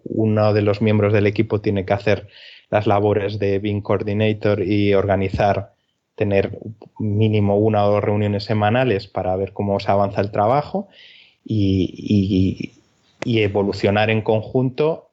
[0.04, 2.28] uno de los miembros del equipo tiene que hacer
[2.70, 5.72] las labores de BIM Coordinator y organizar
[6.16, 6.60] tener
[7.00, 10.90] mínimo una o dos reuniones semanales para ver cómo se avanza el trabajo
[11.46, 12.74] y,
[13.24, 15.10] evolucionar en conjunto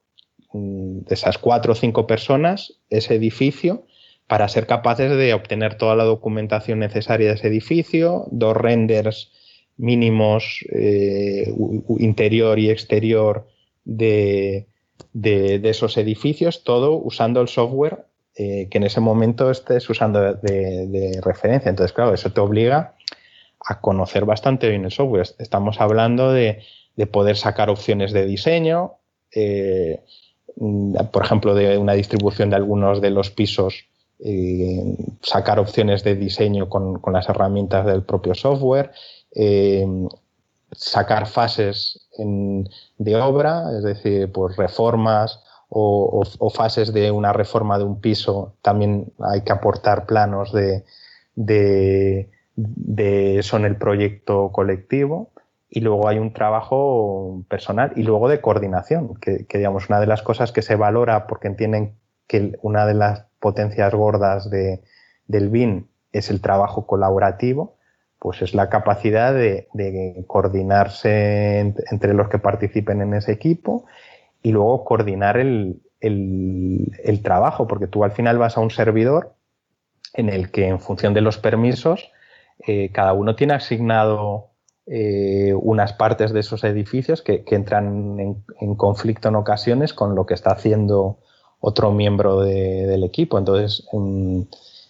[0.51, 3.83] mm, de esas cuatro o cinco personas ese edificio
[4.27, 9.31] para ser capaces de obtener toda la documentación necesaria de ese edificio, dos renders
[9.77, 11.53] mínimos eh,
[11.99, 13.47] interior y exterior
[13.83, 14.67] de,
[15.13, 18.05] de, esos edificios, todo usando el software
[18.37, 21.69] eh, que en ese momento estés usando de, referencia.
[21.69, 22.95] Entonces, claro, eso te obliga
[23.65, 25.27] a conocer bastante bien el software.
[25.39, 26.61] Estamos hablando de,
[27.11, 28.95] poder sacar opciones de diseño,
[29.33, 30.01] eh,
[31.11, 33.85] por ejemplo, de una distribución de algunos de los pisos,
[34.19, 38.91] eh, sacar opciones de diseño con, las herramientas del propio software,
[40.71, 47.99] sacar fases de obra, es decir, pues reformas o, fases de una reforma de un
[47.99, 50.85] piso, también hay que aportar planos de,
[51.35, 52.29] de,
[53.39, 55.31] eso en el proyecto colectivo.
[55.69, 60.21] Y luego hay un trabajo personal y luego de coordinación, que, digamos una de las
[60.21, 61.95] cosas que se valora porque entienden
[62.27, 64.81] que una de las potencias gordas de,
[65.27, 67.77] del BIN es el trabajo colaborativo,
[68.19, 69.67] pues es la capacidad de,
[70.27, 73.85] coordinarse entre los que participen en ese equipo
[74.41, 79.35] y luego coordinar el, el, trabajo, porque tú al final vas a un servidor
[80.13, 82.11] en el que en función de los permisos,
[82.65, 84.51] eh, cada uno tiene asignado
[84.85, 88.19] eh, unas partes de esos edificios que, entran
[88.59, 91.19] en, conflicto en ocasiones con lo que está haciendo
[91.65, 93.39] otro miembro del equipo.
[93.39, 93.87] Entonces,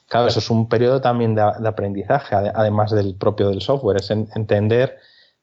[0.10, 4.98] claro, eso es un periodo también de, aprendizaje, además del propio del software, es entender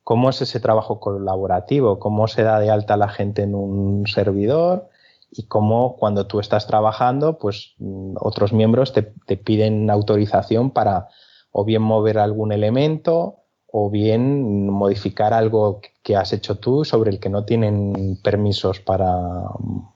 [0.04, 4.90] cómo es ese trabajo colaborativo, cómo se da de alta la gente en un servidor
[5.30, 11.08] y cómo cuando tú estás trabajando, pues mm, otros miembros te piden autorización para
[11.50, 13.41] o bien mover algún elemento
[13.74, 19.10] o bien modificar algo que has hecho tú sobre el que no tienen permisos para,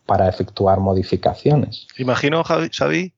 [0.06, 1.86] para efectuar modificaciones.
[1.98, 3.12] Imagino, Xavi,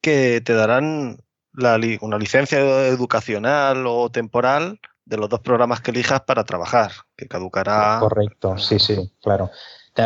[0.00, 1.18] que te darán
[1.52, 7.98] una licencia educacional o temporal de los dos programas que elijas para trabajar, que caducará.
[7.98, 9.50] Correcto, sí, sí, claro.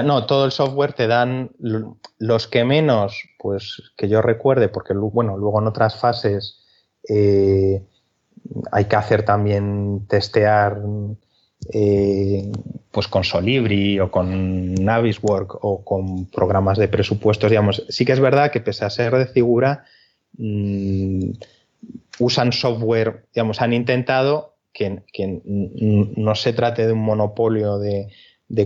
[0.04, 5.36] No, todo el software te dan los que menos, pues que yo recuerde, porque bueno,
[5.36, 6.60] luego en otras fases
[7.08, 7.84] eh,
[8.72, 10.80] hay que hacer también testear
[11.72, 12.50] eh,
[12.90, 18.20] pues con Solibri o con Naviswork o con programas de presupuestos, digamos, sí que es
[18.20, 19.84] verdad que pese a ser de figura,
[20.38, 21.30] mm,
[22.18, 25.02] usan software, digamos, han intentado que,
[25.44, 28.08] no se trate de un monopolio de,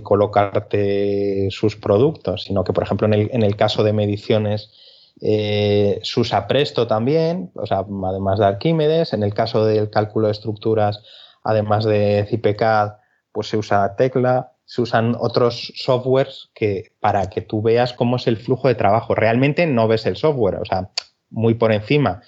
[0.03, 4.71] colocarte sus productos, sino que, por ejemplo, en el, en el caso de mediciones
[5.21, 9.13] eh, se usa Presto también, o sea, además de Arquímedes.
[9.13, 11.03] En el caso del cálculo de estructuras,
[11.43, 12.95] además de CIPECAD,
[13.33, 14.53] pues se usa Tecla.
[14.67, 19.15] Se usan otros softwares que, para que tú veas cómo es el flujo de trabajo.
[19.15, 20.91] Realmente no ves el software, o sea,
[21.29, 22.23] muy por encima,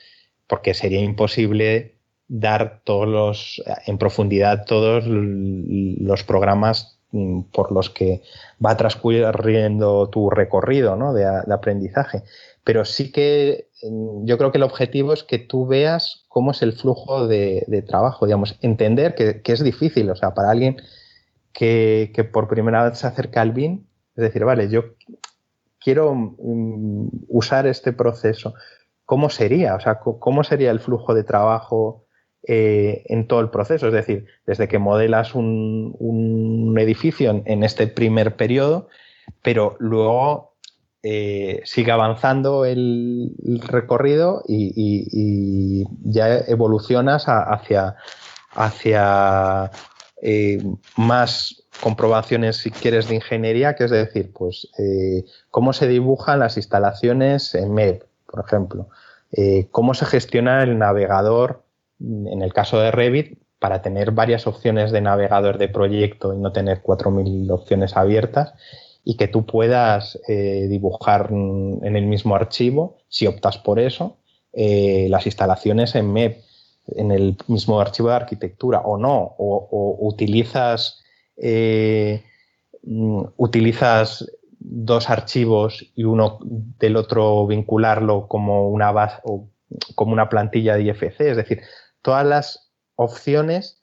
[0.47, 1.97] porque sería imposible
[2.29, 8.23] dar todos los, en profundidad todos los programas mm, por los que
[8.65, 11.15] va transcurriendo tu recorrido ¿no?
[11.15, 12.25] de, aprendizaje
[12.67, 13.69] pero sí que
[14.25, 18.27] yo creo que el objetivo es que tú veas cómo es el flujo de, trabajo,
[18.27, 20.77] digamos, entender que, es difícil, o sea, para alguien
[21.53, 24.97] que, por primera vez se acerca al BIN, es decir, vale, yo
[25.79, 28.55] quiero mm, usar este proceso,
[29.05, 29.77] ¿cómo sería?
[29.77, 32.09] O sea, ¿cómo sería el flujo de trabajo
[32.43, 33.87] eh, en todo el proceso?
[33.87, 38.89] Es decir, desde que modelas un, edificio en este primer periodo,
[39.41, 40.56] pero luego
[41.09, 43.33] eh, sigue avanzando el,
[43.69, 47.95] recorrido y, ya evolucionas hacia,
[50.21, 50.65] eh,
[50.97, 56.57] más comprobaciones, si quieres, de ingeniería, que es decir, pues eh, cómo se dibujan las
[56.57, 58.89] instalaciones en MEP, por ejemplo,
[59.71, 61.63] cómo se gestiona el navegador,
[62.01, 66.51] en el caso de Revit, para tener varias opciones de navegador de proyecto y no
[66.51, 68.55] tener 4.000 opciones abiertas
[69.09, 74.17] y que tú puedas eh, dibujar en el mismo archivo, si optas por eso,
[74.53, 76.43] eh, las instalaciones en MEP,
[76.89, 81.05] en el mismo archivo de arquitectura o no, o, utilizas,
[81.37, 82.25] eh,
[82.83, 89.49] mm, utilizas dos archivos y uno del otro vincularlo como una base o
[89.95, 91.61] como una plantilla de IFC, es decir,
[92.03, 93.81] todas las opciones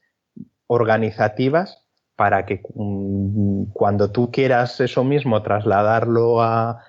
[0.67, 1.82] organizativas
[2.15, 6.79] para que mm, cuando tú quieras eso mismo trasladarlo a,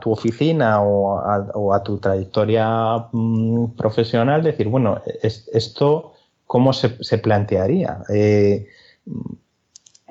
[0.00, 7.98] tu oficina o a, tu trayectoria mm, profesional, decir, bueno, esto, ¿cómo se, plantearía?
[8.12, 8.66] Eh,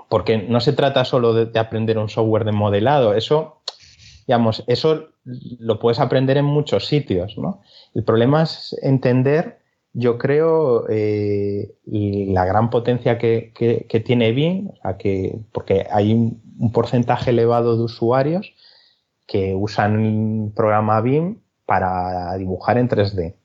[0.08, 3.62] porque no se trata solo de, aprender un software de modelado, eso,
[4.28, 7.62] digamos, eso lo puedes aprender en muchos sitios, ¿no?
[7.94, 9.59] El problema es entender
[10.00, 13.52] yo creo eh, la gran potencia que,
[14.06, 18.54] tiene BIM, que, porque hay un, porcentaje elevado de usuarios
[19.28, 23.36] que usan el programa BIM para dibujar en 3D.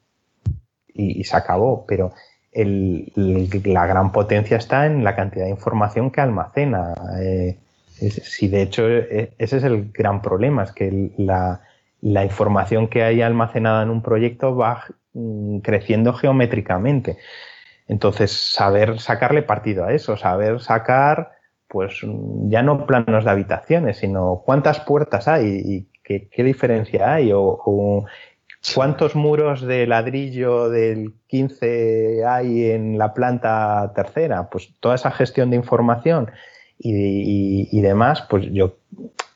[0.88, 2.12] Y, se acabó, pero
[2.53, 6.94] la gran potencia está en la cantidad de información que almacena.
[7.21, 7.59] Eh,
[7.98, 11.63] si de hecho e, ese es el gran problema, es que la,
[12.00, 14.85] la información que hay almacenada en un proyecto va
[15.62, 17.19] creciendo geométricamente.
[17.87, 21.33] Entonces, saber sacarle partido a eso, saber sacar
[21.69, 22.00] pues
[22.46, 28.04] ya no planos de habitaciones, sino cuántas puertas hay y qué, diferencia hay o,
[28.75, 34.48] cuántos muros de ladrillo del 15 hay en la planta tercera.
[34.50, 36.31] Pues toda esa gestión de información
[36.79, 38.77] y, demás, pues yo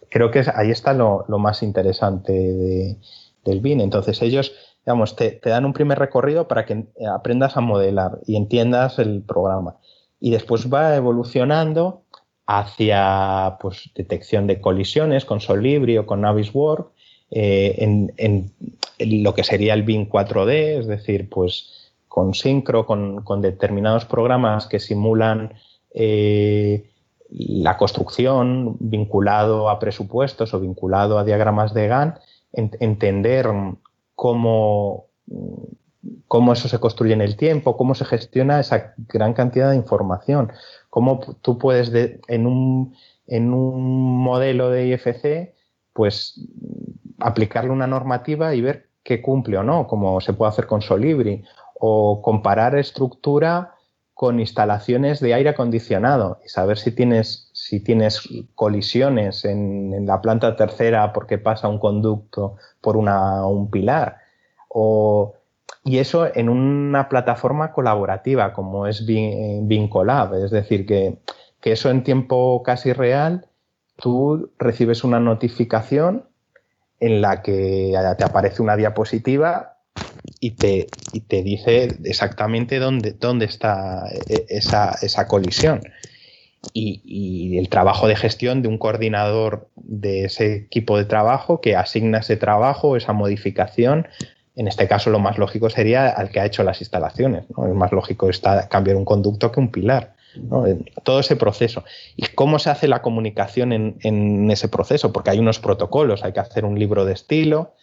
[0.08, 2.98] creo que ahí está lo, más interesante
[3.44, 3.80] del BIN.
[3.80, 8.98] Entonces ellos, digamos, te, dan un primer recorrido para que aprendas a modelar y entiendas
[8.98, 9.76] el programa.
[10.18, 12.04] Y después va evolucionando
[12.46, 16.90] hacia pues, detección de colisiones con Solibri o con Navisworks,
[17.30, 17.74] eh,
[18.16, 18.50] en,
[18.98, 24.80] lo que sería el BIM 4D, es decir, pues con Syncro, con, determinados programas que
[24.80, 25.52] simulan
[25.92, 26.88] eh,
[27.28, 32.18] la construcción vinculado a presupuestos o vinculado a diagramas de GAN,
[32.54, 33.46] entender
[34.18, 35.06] cómo,
[36.26, 40.50] cómo eso se construye en el tiempo, cómo se gestiona esa gran cantidad de información
[40.90, 41.92] cómo tú puedes,
[42.26, 42.96] en, un,
[43.28, 45.54] en un modelo de IFC,
[45.92, 46.40] pues
[47.20, 51.44] aplicarle una normativa y ver qué cumple o no, como se puede hacer con Solibri,
[51.74, 53.74] o comparar estructura
[54.14, 60.56] con instalaciones de aire acondicionado y saber si tienes, si tienes colisiones en, la planta
[60.56, 64.16] tercera porque pasa un conducto por una, un pilar,
[64.68, 65.34] o
[65.84, 71.18] y eso en una plataforma colaborativa como es Vincolab, es decir, que,
[71.62, 73.46] eso en tiempo casi real,
[73.96, 76.24] tú recibes una notificación
[77.00, 79.76] en la que te aparece una diapositiva
[80.40, 80.86] y te,
[81.26, 85.82] te dice exactamente dónde, dónde está e, esa, esa colisión.
[86.72, 92.18] Y, el trabajo de gestión de un coordinador de ese equipo de trabajo que asigna
[92.18, 94.06] ese trabajo, esa modificación
[94.58, 97.44] en este caso, lo más lógico sería al que ha hecho las instalaciones.
[97.56, 97.68] ¿no?
[97.68, 100.14] Es más lógico está cambiar un conducto que un pilar.
[101.04, 101.84] Todo ese proceso.
[102.16, 105.12] ¿Y cómo se hace la comunicación en, ese proceso?
[105.12, 107.74] Porque hay unos protocolos, hay que hacer un libro de estilo.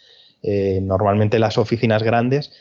[0.44, 2.52] Eh, normalmente las oficinas grandes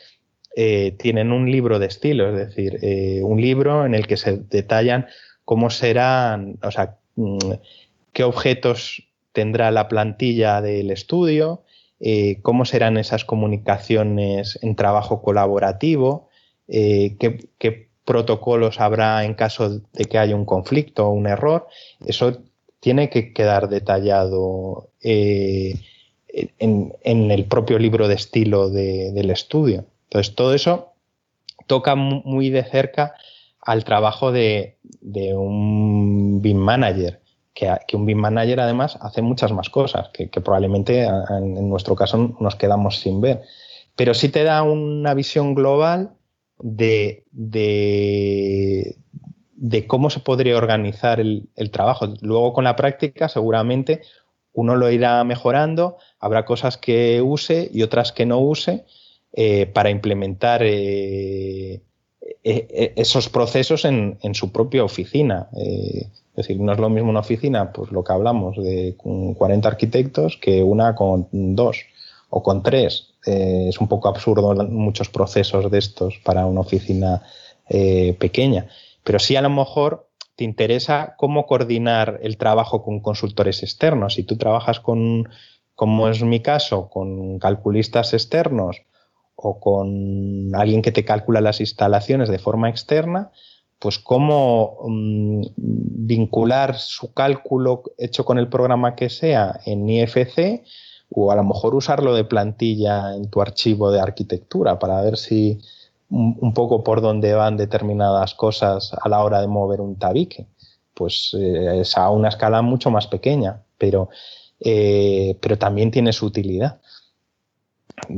[0.55, 4.37] eh, tienen un libro de estilo, es decir, eh, un libro en el que se
[4.37, 5.07] detallan
[5.45, 7.51] cómo serán, o sea, mm,
[8.11, 11.63] qué objetos tendrá la plantilla del estudio,
[11.99, 16.29] eh, cómo serán esas comunicaciones en trabajo colaborativo,
[16.67, 21.67] eh, qué, protocolos habrá en caso de que haya un conflicto o un error.
[22.05, 22.37] Eso
[22.79, 25.73] tiene que quedar detallado eh,
[26.59, 29.85] en, el propio libro de estilo del estudio.
[30.03, 30.93] Entonces, todo eso
[31.65, 33.15] toca muy de cerca
[33.65, 37.21] al trabajo de, de un BIM manager
[37.55, 42.55] que, un BIM manager además hace muchas más cosas que, probablemente en, nuestro caso nos
[42.55, 43.41] quedamos sin ver.
[43.95, 46.11] Pero sí te da una visión global
[46.59, 48.97] de, de,
[49.87, 52.13] cómo se podría organizar el, trabajo.
[52.21, 54.01] Luego con la práctica seguramente
[54.51, 58.85] uno lo irá mejorando, habrá cosas que use y otras que no use
[59.31, 61.81] eh, para implementar eh,
[62.43, 65.47] esos procesos en, su propia oficina.
[65.55, 69.67] Eh, es decir, no es lo mismo una oficina, pues lo que hablamos, de 40
[69.67, 71.85] arquitectos que una con dos
[72.29, 73.13] o con tres.
[73.25, 77.21] Eh, es un poco absurdo muchos procesos de estos para una oficina
[77.69, 78.67] eh, pequeña.
[79.03, 84.15] Pero sí a lo mejor te interesa cómo coordinar el trabajo con consultores externos.
[84.15, 85.29] Si tú trabajas con,
[85.73, 88.81] como es mi caso, con calculistas externos
[89.35, 93.31] o con alguien que te calcula las instalaciones de forma externa,
[93.79, 100.63] pues cómo mm, vincular su cálculo hecho con el programa que sea en IFC
[101.09, 105.59] o a lo mejor usarlo de plantilla en tu archivo de arquitectura para ver si
[106.09, 110.47] un, poco por dónde van determinadas cosas a la hora de mover un tabique.
[110.93, 114.09] Pues eh, es a una escala mucho más pequeña, pero,
[114.59, 116.79] eh, pero también tiene su utilidad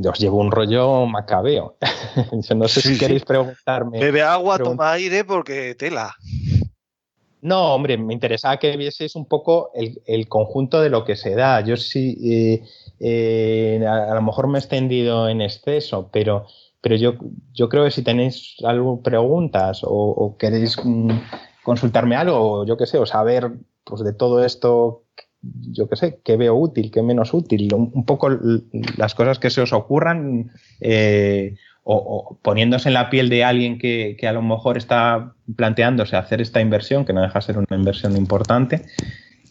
[0.08, 1.76] os llevo un rollo macabeo.
[2.48, 4.00] Yo no sé si queréis preguntarme.
[4.00, 6.14] Bebe agua, toma aire, porque tela.
[7.40, 11.60] No, hombre, me interesaba que vieseis un poco el, conjunto de lo que se da.
[11.60, 12.62] Yo sí, eh,
[12.98, 16.46] eh, a, lo mejor me he extendido en exceso, pero,
[16.80, 17.14] pero yo,
[17.52, 21.10] yo creo que si tenéis algo, preguntas o, queréis mm,
[21.62, 23.52] consultarme algo, yo qué sé, o saber
[23.84, 25.04] pues, de todo esto
[25.42, 28.28] yo qué sé, qué veo útil, qué menos útil, un, poco
[28.96, 34.16] las cosas que se os ocurran eh, o, poniéndose en la piel de alguien que,
[34.28, 38.16] a lo mejor está planteándose hacer esta inversión, que no deja de ser una inversión
[38.16, 38.82] importante,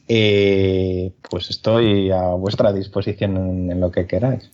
[0.07, 4.51] eh, pues estoy a vuestra disposición en, lo que queráis.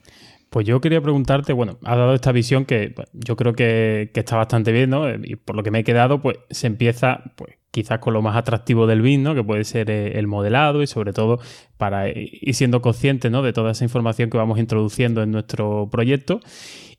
[0.54, 4.72] Pues yo quería preguntarte, bueno, has dado esta visión que yo creo que, está bastante
[4.72, 5.10] bien, ¿no?
[5.12, 8.36] Y por lo que me he quedado, pues se empieza, pues quizás con lo más
[8.38, 9.34] atractivo del BIM, ¿no?
[9.34, 11.40] Que puede ser eh, el modelado y sobre todo
[11.78, 13.42] para ir siendo conscientes, ¿no?
[13.42, 16.40] De toda esa información que vamos introduciendo en nuestro proyecto.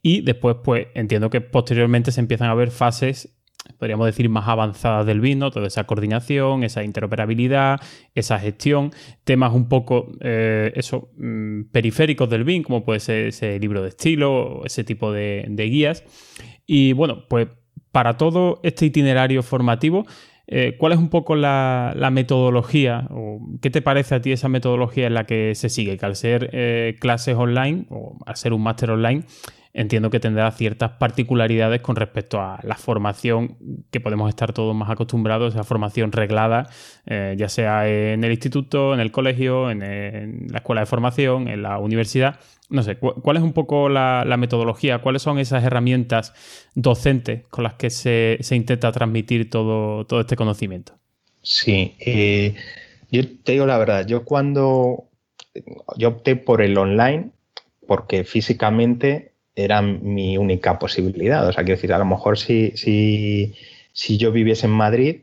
[0.03, 3.37] Y después, pues entiendo que posteriormente se empiezan a ver fases
[3.79, 7.81] podríamos decir, más avanzadas del BIM, Toda esa coordinación, esa interoperabilidad,
[8.15, 8.93] esa gestión,
[9.25, 13.89] temas un poco, eh, eso, mm, periféricos del BIM, como puede ser ese libro de
[13.89, 16.05] estilo, ese tipo de, guías.
[16.67, 17.49] Y bueno, pues
[17.91, 20.07] para todo este itinerario formativo,
[20.47, 25.07] eh, ¿cuál es un poco la, metodología o qué te parece a ti esa metodología
[25.07, 25.97] en la que se sigue?
[25.97, 29.25] Que al ser eh, clases online o al ser un máster online,
[29.75, 33.59] entiendo que tendrá ciertas particularidades con respecto a la formación
[33.91, 36.71] que podemos estar todos más acostumbrados, esa formación reglada,
[37.07, 41.63] eh, ya sea en el instituto, en el colegio, en, la escuela de formación, en
[41.63, 42.39] la universidad.
[42.71, 45.01] No sé, ¿cuál es un poco la, metodología?
[45.01, 46.33] ¿Cuáles son esas herramientas
[46.75, 50.95] docentes con las que se, intenta transmitir todo, todo este conocimiento?
[51.43, 52.55] Sí, eh,
[53.11, 55.09] yo te digo la verdad, yo cuando
[55.97, 57.31] yo opté por el online,
[57.87, 61.47] porque físicamente era mi única posibilidad.
[61.49, 63.55] O sea, quiero decir, a lo mejor si, si,
[63.93, 65.23] si yo viviese en Madrid,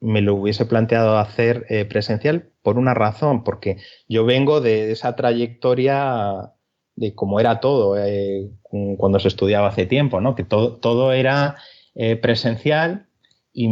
[0.00, 3.76] me lo hubiese planteado hacer eh, presencial por una razón, porque
[4.08, 6.52] yo vengo de esa trayectoria
[6.96, 8.50] de cómo era todo eh,
[8.98, 10.34] cuando se estudiaba hace tiempo, ¿no?
[10.34, 11.56] Que todo, todo era
[11.94, 13.06] eh, presencial
[13.52, 13.68] y,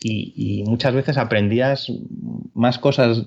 [0.00, 1.92] y, muchas veces aprendías
[2.54, 3.24] más cosas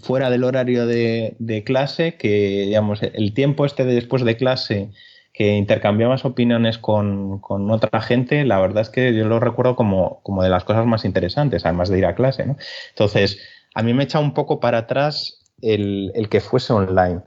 [0.00, 4.90] fuera del horario de, de clase que, digamos, el tiempo este de después de clase
[5.34, 10.48] que intercambiabas opiniones con, otra gente, la verdad es que yo lo recuerdo como, de
[10.48, 12.54] las cosas más interesantes, además de ir a clase.
[12.90, 13.40] Entonces,
[13.74, 17.22] a mí me echa un poco para atrás el, que fuese online,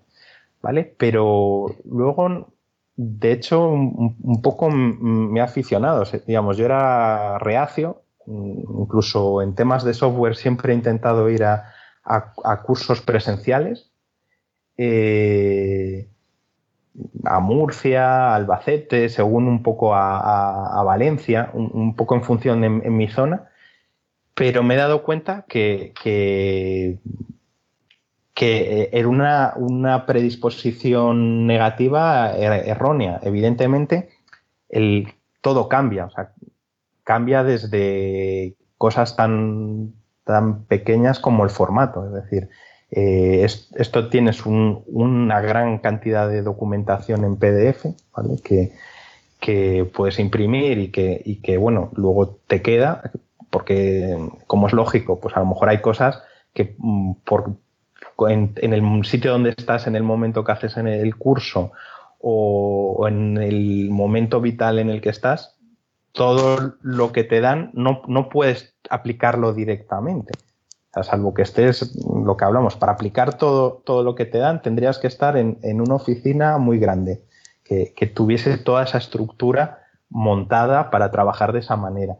[0.62, 0.96] ¿vale?
[0.98, 2.54] Pero luego,
[2.96, 6.06] de hecho, un, poco me ha aficionado.
[6.26, 11.74] digamos, yo era reacio, incluso en temas de software siempre he intentado ir a,
[12.66, 13.92] cursos presenciales.
[14.78, 16.08] Eh,
[17.26, 23.08] a Murcia, Albacete, según un poco a, Valencia, un, poco en función de en mi
[23.08, 23.50] zona,
[24.34, 27.00] pero me he dado cuenta que, que,
[28.92, 33.20] era una, predisposición negativa er, errónea.
[33.24, 34.10] Evidentemente,
[34.70, 36.34] el, todo cambia, o sea,
[37.04, 42.50] cambia desde cosas tan, tan pequeñas como el formato, es decir,
[42.92, 47.86] eh, esto tienes una gran cantidad de documentación en PDF,
[49.40, 53.12] Que, puedes imprimir y que, bueno, luego te queda,
[53.50, 54.18] porque
[54.48, 56.22] como es lógico, pues a lo mejor hay cosas
[56.54, 57.14] que mm,
[58.28, 61.72] en, el sitio donde estás, en el momento que haces en el curso
[62.20, 65.56] o, en el momento vital en el que estás,
[66.14, 70.34] todo lo que te dan no, no puedes aplicarlo directamente
[71.04, 74.98] salvo que estés, lo que hablamos, para aplicar todo, todo lo que te dan, tendrías
[75.00, 77.24] que estar en, una oficina muy grande,
[77.64, 79.80] que, tuviese toda esa estructura
[80.10, 82.18] montada para trabajar de esa manera.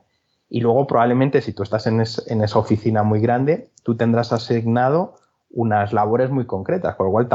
[0.50, 5.16] Y luego probablemente si tú estás en, esa oficina muy grande, tú tendrás asignado
[5.50, 7.30] unas labores muy concretas, con lo cual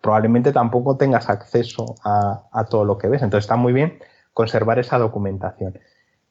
[0.00, 3.22] probablemente tampoco tengas acceso a, a, todo lo que ves.
[3.22, 3.98] Entonces está muy bien
[4.32, 5.78] conservar esa documentación.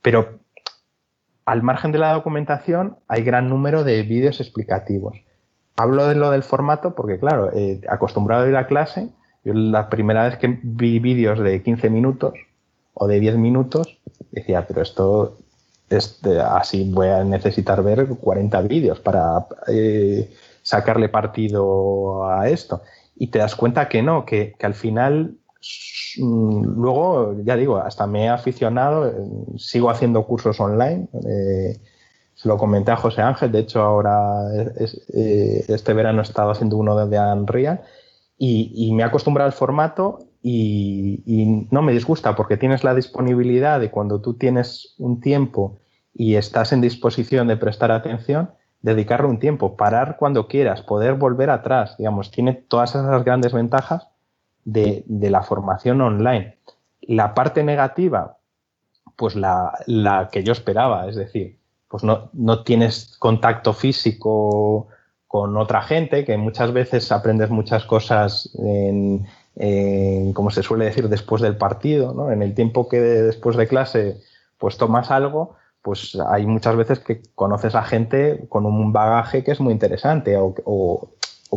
[0.01, 0.39] Pero
[1.47, 5.17] al margen de la documentación hay gran número de vídeos explicativos.
[5.77, 9.09] Hablo de lo del formato porque, claro, eh, acostumbrado a ir a clase,
[9.45, 12.33] yo la primera vez que vi vídeos de 15 minutos
[12.93, 13.97] o de 10 minutos,
[14.31, 15.37] decía, pero esto
[15.89, 20.29] es así voy a necesitar ver 40 vídeos para eh,
[20.63, 22.81] sacarle partido a esto.
[23.15, 25.37] Y te das cuenta que no, que, al final
[26.19, 29.13] luego, ya digo, hasta me he aficionado, eh,
[29.57, 31.07] sigo haciendo cursos online.
[31.27, 31.79] Eh,
[32.35, 36.77] se lo comenté a José Ángel, de hecho ahora eh, este verano he estado haciendo
[36.77, 37.81] uno de Unreal
[38.37, 43.79] y, me he acostumbrado al formato y, y, no me disgusta porque tienes la disponibilidad
[43.79, 45.79] de cuando tú tienes un tiempo
[46.13, 48.51] y estás en disposición de prestar atención,
[48.81, 54.09] dedicarle un tiempo, parar cuando quieras, poder volver atrás, digamos, tiene todas esas grandes ventajas
[54.67, 56.57] de, la formación online.
[57.01, 58.37] La parte negativa,
[59.15, 61.57] pues la, que yo esperaba, es decir,
[61.87, 64.87] pues no, no, tienes contacto físico
[65.27, 69.25] con otra gente, que muchas veces aprendes muchas cosas en,
[70.33, 72.31] como se suele decir, después del partido, ¿no?
[72.31, 74.17] En el tiempo que después de clase
[74.57, 79.51] pues tomas algo, pues hay muchas veces que conoces a gente con un bagaje que
[79.51, 81.09] es muy interesante o, o,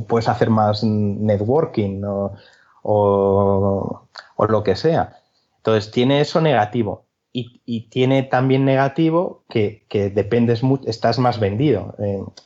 [0.07, 2.35] puedes hacer más networking, ¿no?
[2.83, 4.09] O
[4.41, 5.18] o lo que sea.
[5.59, 7.05] Entonces tiene eso negativo.
[7.33, 11.95] Y, tiene también negativo que, dependes estás más vendido,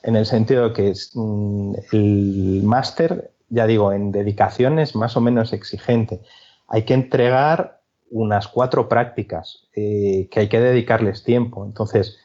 [0.03, 5.23] en el sentido de que mm, el máster, ya digo, en dedicación es más o
[5.23, 6.21] menos exigente.
[6.69, 7.81] Hay que entregar
[8.11, 11.65] unas cuatro prácticas eh, que hay que dedicarles tiempo.
[11.65, 12.19] Entonces,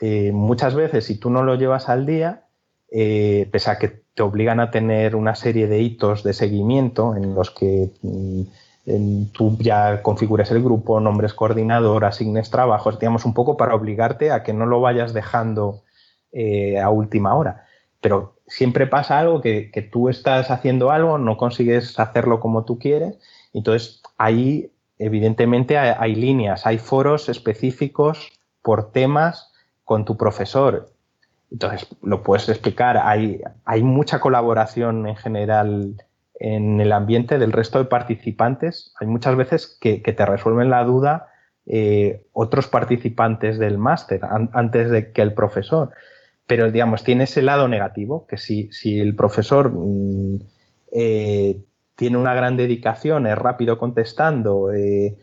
[0.00, 2.44] eh, muchas veces si tú no lo llevas al día,
[2.90, 7.34] eh, pese a que te obligan a tener una serie de hitos de seguimiento en
[7.34, 8.42] los que mm,
[9.32, 14.42] tú ya configures el grupo, nombres coordinador, asignes trabajos, digamos, un poco para obligarte a
[14.42, 15.82] que no lo vayas dejando
[16.32, 17.66] eh, a última hora.
[18.00, 23.18] Pero siempre pasa algo que, tú estás haciendo algo, no consigues hacerlo como tú quieres,
[23.52, 28.32] entonces ahí evidentemente hay, líneas, hay foros específicos
[28.62, 29.52] por temas
[29.84, 30.90] con tu profesor.
[31.50, 33.40] Entonces, lo puedes explicar, hay,
[33.82, 35.94] mucha colaboración en general
[36.34, 38.92] en el ambiente del resto de participantes.
[39.00, 41.28] Hay muchas veces que, te resuelven la duda
[41.66, 44.20] eh, otros participantes del máster
[44.52, 45.90] antes de que el profesor.
[46.46, 50.38] Pero, digamos, tiene ese lado negativo, que si, si el profesor mm,
[50.92, 51.62] eh,
[51.94, 55.18] tiene una gran dedicación, es rápido contestando, eh,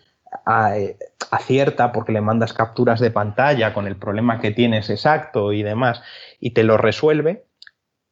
[0.45, 6.01] acierta porque le mandas capturas de pantalla con el problema que tienes exacto y demás,
[6.39, 7.45] y te lo resuelve,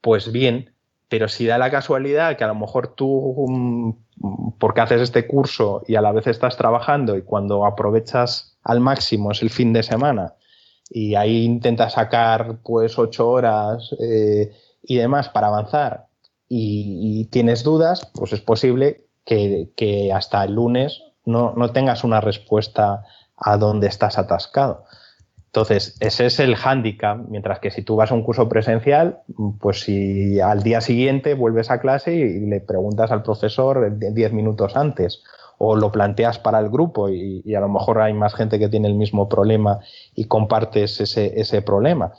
[0.02, 0.74] pues bien,
[1.10, 5.84] pero si da la casualidad que a lo mejor tú, mm, porque haces este curso
[5.88, 9.84] y a la vez estás trabajando y cuando aprovechas al máximo es el fin de
[9.84, 10.34] semana
[10.90, 14.52] y ahí intentas sacar pues ocho horas eh,
[14.84, 16.08] y demás para avanzar
[16.56, 23.04] y, tienes dudas, pues es posible que, hasta el lunes no, no tengas una respuesta
[23.38, 24.86] a dónde estás atascado.
[25.54, 29.20] Entonces, ese es el hándicap, mientras que si tú vas a un curso presencial,
[29.60, 34.76] pues si al día siguiente vuelves a clase y, le preguntas al profesor 10 minutos
[34.76, 35.22] antes
[35.60, 38.88] o lo planteas para el grupo y, a lo mejor hay más gente que tiene
[38.88, 39.80] el mismo problema
[40.16, 42.14] y compartes ese, ese problema.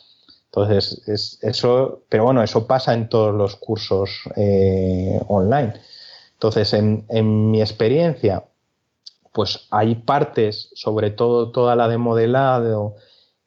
[0.45, 5.73] Entonces, es, eso, pero bueno, eso pasa en todos los cursos eh, online.
[6.35, 8.45] Entonces, en, en mi experiencia,
[9.35, 12.95] pues hay partes, sobre todo toda la de modelado,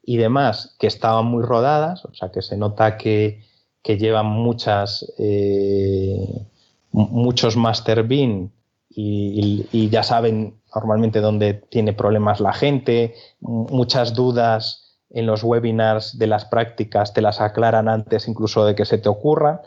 [0.03, 3.45] y demás que estaban muy rodadas, o sea que se nota que,
[3.83, 6.45] llevan muchas, eh,
[6.91, 8.51] muchos master bin
[8.89, 16.27] y, ya saben normalmente dónde tiene problemas la gente, muchas dudas en los webinars de
[16.27, 19.61] las prácticas te las aclaran antes incluso de que se te ocurra,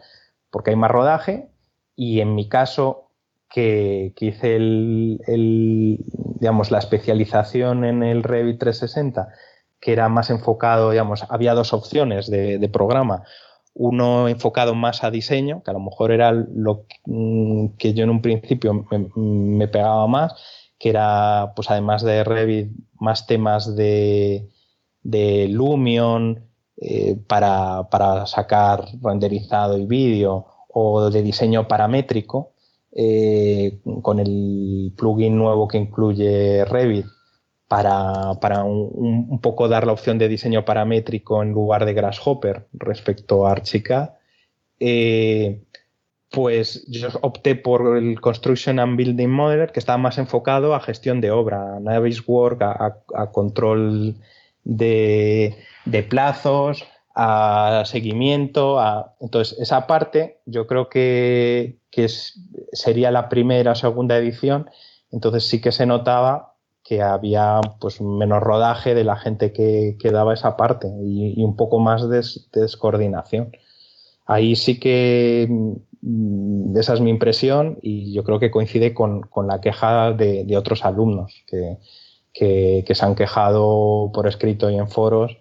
[0.51, 1.49] porque hay más rodaje
[1.97, 3.10] y en mi caso
[3.51, 5.99] que, hice el,
[6.39, 9.29] digamos, la especialización en el Revit 360
[9.81, 13.25] que era más enfocado, digamos, había dos opciones de, programa.
[13.75, 18.11] Uno enfocado más a diseño, que a lo mejor era lo mm, que yo en
[18.11, 18.87] un principio
[19.17, 20.35] me, pegaba más,
[20.79, 24.49] que era, pues además de Revit, más temas de,
[25.03, 26.45] de Lumion
[26.77, 32.53] eh, para, para, sacar renderizado y vídeo o de diseño paramétrico,
[32.93, 37.07] eh, con el plugin nuevo que incluye Revit
[37.69, 43.53] para, un, poco dar la opción de diseño paramétrico en lugar de Grasshopper respecto a
[43.53, 44.11] Archicad.
[44.81, 45.63] Eh,
[46.31, 51.21] pues yo opté por el Construction and Building Modeler, que estaba más enfocado a gestión
[51.21, 54.17] de obra, a Naviswork, a, a control
[54.65, 56.85] de, plazos,
[57.23, 58.81] a seguimiento.
[58.81, 59.15] A...
[59.21, 61.79] Entonces, esa parte yo creo que,
[62.73, 64.71] sería la primera o segunda edición.
[65.13, 70.11] Entonces sí que se notaba que había pues menos rodaje de la gente que, que
[70.11, 73.53] daba esa parte y, un poco más de descoordinación.
[74.25, 75.47] Ahí sí que
[76.01, 80.57] mm, esa es mi impresión y yo creo que coincide con, con la queja de,
[80.57, 81.77] otros alumnos que,
[82.33, 85.37] que, que, se han quejado por escrito y en foros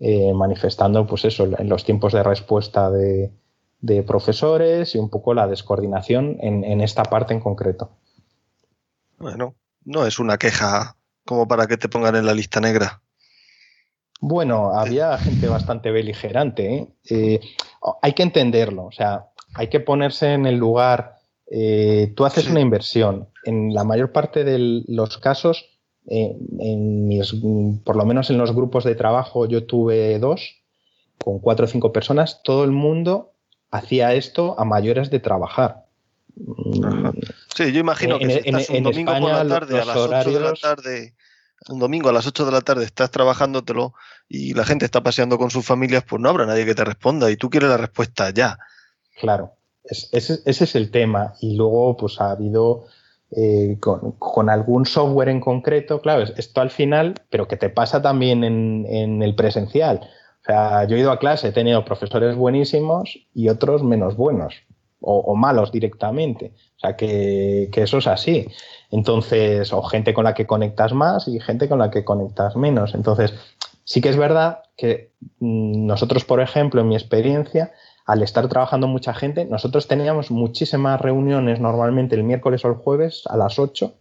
[0.00, 3.32] eh, manifestando pues eso, en los tiempos de respuesta de,
[3.80, 7.90] de profesores y un poco la descoordinación en, en esta parte en concreto.
[9.18, 13.02] Bueno, no es una queja como para que te pongan en la lista negra.
[14.20, 16.74] Bueno, había gente bastante beligerante.
[16.74, 16.88] ¿eh?
[17.10, 17.40] Eh,
[18.00, 21.18] hay que entenderlo, o sea, hay que ponerse en el lugar.
[21.50, 23.28] Eh, tú haces una inversión.
[23.44, 25.73] En la mayor parte de los casos,
[26.06, 30.56] en por lo menos en los grupos de trabajo, yo tuve dos,
[31.18, 32.42] con cuatro o cinco personas.
[32.42, 33.32] Todo el mundo
[33.70, 35.84] hacía esto a mayores de trabajar.
[37.54, 40.40] Sí, yo imagino que si estás un domingo por la tarde a las 8 de
[40.40, 41.14] la tarde,
[41.68, 43.94] un domingo a las 8 de la tarde estás trabajándotelo
[44.28, 47.30] y la gente está paseando con sus familias, pues no habrá nadie que te responda
[47.30, 48.58] y tú quieres la respuesta ya.
[49.20, 51.34] Claro, ese, es el tema.
[51.40, 52.86] Y luego, pues ha habido
[53.30, 58.44] eh, con, algún software en concreto, claro, esto al final, pero que te pasa también
[58.44, 60.00] en, el presencial.
[60.42, 64.54] O sea, yo he ido a clase, he tenido profesores buenísimos y otros menos buenos
[65.00, 66.52] o, malos directamente.
[66.76, 68.46] O sea, que, que, eso es así.
[68.90, 72.94] Entonces, o gente con la que conectas más y gente con la que conectas menos.
[72.94, 73.34] Entonces,
[73.84, 77.72] sí que es verdad que mm, nosotros, por ejemplo, en mi experiencia,
[78.04, 83.22] al estar trabajando mucha gente, nosotros teníamos muchísimas reuniones normalmente el miércoles o el jueves
[83.28, 83.94] a las 8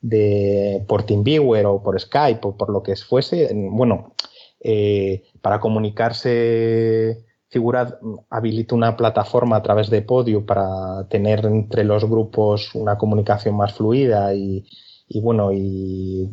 [0.00, 3.50] de, por TeamViewer o por Skype o por lo que fuese.
[3.52, 4.12] Bueno,
[4.60, 7.98] eh, para comunicarse, Figura
[8.30, 13.74] habilita una plataforma a través de Podio para tener entre los grupos una comunicación más
[13.74, 14.64] fluida y,
[15.08, 16.30] y bueno, y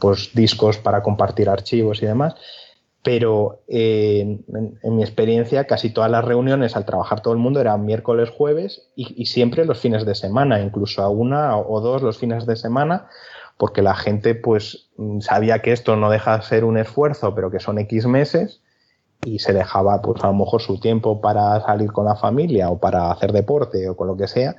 [0.00, 2.34] pues discos para compartir archivos y demás
[3.02, 4.40] pero eh,
[4.82, 8.88] en, mi experiencia casi todas las reuniones al trabajar todo el mundo eran miércoles, jueves
[8.96, 13.06] y, siempre los fines de semana, incluso a una o dos los fines de semana,
[13.56, 14.90] porque la gente pues
[15.20, 18.60] sabía que esto no deja de ser un esfuerzo, pero que son X meses
[19.24, 22.78] y se dejaba pues a lo mejor su tiempo para salir con la familia o
[22.78, 24.56] para hacer deporte o con lo que sea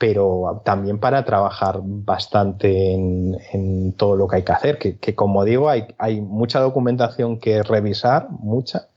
[0.00, 5.68] pero también para trabajar bastante en, todo lo que hay que hacer, que, como digo,
[5.68, 8.88] hay, hay, mucha documentación que revisar, mucha,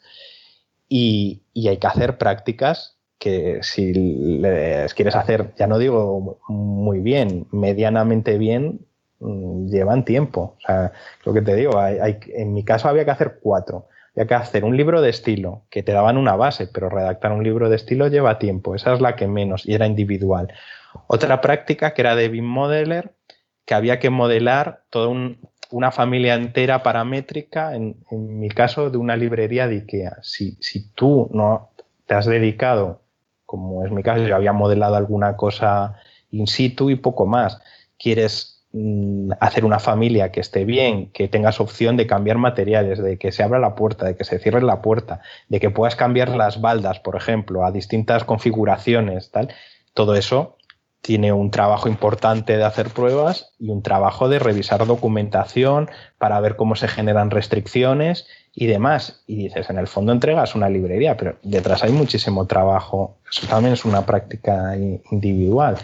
[0.88, 7.47] y, hay que hacer prácticas que si les quieres hacer, ya no digo muy bien,
[7.51, 8.86] medianamente bien,
[9.20, 10.56] mm, llevan tiempo.
[10.58, 10.93] O sea,
[11.26, 13.88] lo que te digo, hay, en mi caso había que hacer cuatro.
[14.16, 17.43] Había que hacer un libro de estilo, que te daban una base, pero redactar un
[17.43, 18.76] libro de estilo lleva tiempo.
[18.76, 20.53] Esa es la que menos, y era individual
[21.07, 23.14] otra práctica que era de BIM Modeler,
[23.66, 25.09] que había que modelar toda
[25.72, 30.18] una familia entera paramétrica, en, mi caso, de una librería de IKEA.
[30.22, 31.72] Si, si tú no
[32.05, 33.01] te has dedicado,
[33.45, 35.95] como es mi caso, yo había modelado alguna cosa
[36.32, 37.61] in situ y poco más,
[37.97, 38.53] quieres
[39.39, 43.43] hacer una familia que esté bien, que tengas opción de cambiar materiales, de que se
[43.43, 46.99] abra la puerta, de que se cierre la puerta, de que puedas cambiar las baldas,
[46.99, 49.53] por ejemplo, a distintas configuraciones, tal.
[49.93, 50.57] Todo eso
[51.01, 56.55] tiene un trabajo importante de hacer pruebas y un trabajo de revisar documentación para ver
[56.55, 59.21] cómo se generan restricciones y demás.
[59.28, 63.17] Y dices, en el fondo entregas una librería, pero detrás hay muchísimo trabajo.
[63.30, 64.76] Eso también es una práctica
[65.11, 65.78] individual.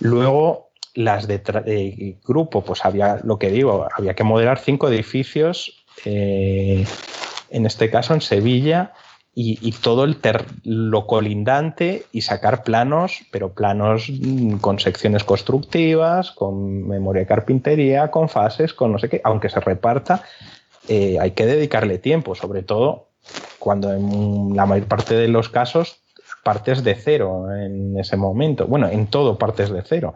[0.00, 0.67] Luego,
[0.98, 6.84] las de, grupo, pues había, lo que digo, había que modelar cinco edificios, eh,
[7.50, 8.92] en este caso en Sevilla,
[9.40, 10.18] y, todo el
[10.64, 18.10] lo colindante y sacar planos, pero planos mm, con secciones constructivas, con memoria de carpintería,
[18.10, 20.24] con fases, con no sé qué, aunque se reparta,
[20.88, 23.10] eh, hay que dedicarle tiempo, sobre todo
[23.60, 26.00] cuando en la mayor parte de los casos
[26.42, 28.66] partes de cero en ese momento.
[28.66, 30.14] Bueno, en todo partes de cero.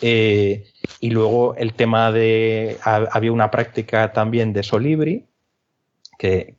[0.00, 0.66] Eh,
[1.00, 2.78] y luego el tema de.
[2.82, 5.26] Había una práctica también de Solibri,
[6.18, 6.56] que,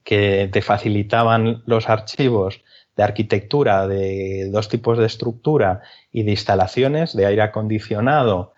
[0.52, 2.62] te facilitaban los archivos
[2.96, 5.82] de arquitectura de dos tipos de estructura
[6.12, 8.54] y de instalaciones, de aire acondicionado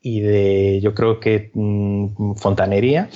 [0.00, 3.08] y de, yo creo que, mm, fontanería.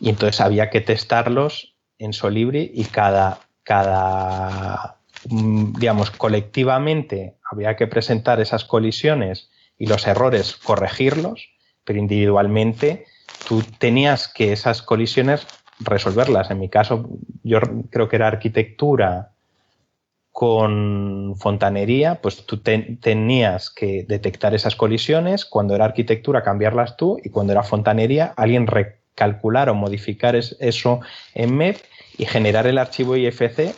[0.00, 4.98] Y entonces había que testarlos en Solibri y cada, cada,
[5.28, 11.48] mm, digamos, colectivamente había que presentar esas colisiones y los errores corregirlos,
[11.84, 13.06] pero individualmente
[13.48, 15.46] tú tenías que esas colisiones
[15.80, 16.50] resolverlas.
[16.50, 17.08] En mi caso,
[17.42, 17.60] yo
[17.90, 19.32] creo que era arquitectura
[20.32, 27.20] con fontanería, pues tú tenías que detectar esas colisiones, cuando era arquitectura cambiarlas tú.
[27.22, 31.00] Y cuando era fontanería alguien recalcular o modificar eso
[31.34, 31.76] en MEP
[32.18, 33.74] y generar el archivo IFC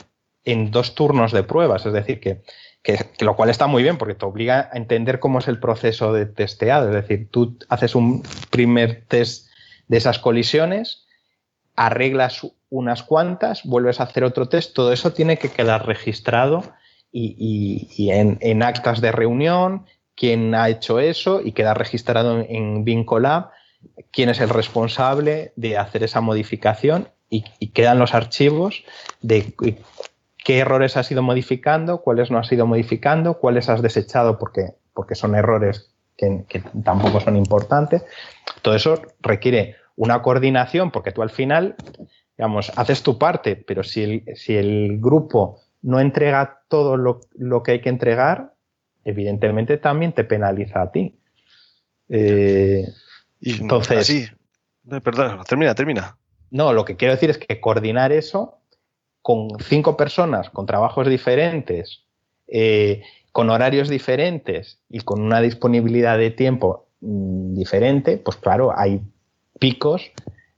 [0.47, 2.41] en dos turnos de pruebas, es decir, que,
[2.87, 6.13] que, lo cual está muy bien porque te obliga a entender cómo es el proceso
[6.13, 9.49] de testeado, es decir, tú haces un primer test
[9.89, 11.05] de esas colisiones,
[11.75, 16.63] arreglas unas cuantas, vuelves a hacer otro test, todo eso tiene que quedar registrado
[17.11, 23.51] y, en, actas de reunión, quién ha hecho eso y queda registrado en Vincolab
[24.13, 28.85] quién es el responsable de hacer esa modificación y, quedan los archivos
[29.23, 29.55] de
[30.47, 35.17] qué errores has ido modificando, cuáles no has ido modificando, cuáles has desechado porque, porque
[35.17, 38.05] son errores que, que tampoco son importantes.
[38.63, 41.75] Todo eso requiere una coordinación, porque tú al final,
[42.39, 47.73] digamos, haces tu parte, pero si el, si el grupo no entrega todo lo, que
[47.73, 48.55] hay que entregar,
[49.05, 51.19] evidentemente también te penaliza a ti.
[52.09, 52.87] Eh,
[53.41, 54.07] y entonces.
[54.07, 54.29] Sí,
[55.03, 56.17] perdón, termina, termina.
[56.53, 58.61] No, lo que quiero decir es que coordinar eso
[59.27, 62.05] con cinco personas, con trabajos diferentes,
[62.47, 63.03] eh,
[63.33, 69.01] con horarios diferentes y con una disponibilidad de tiempo mm, diferente, pues claro, hay
[69.59, 70.13] picos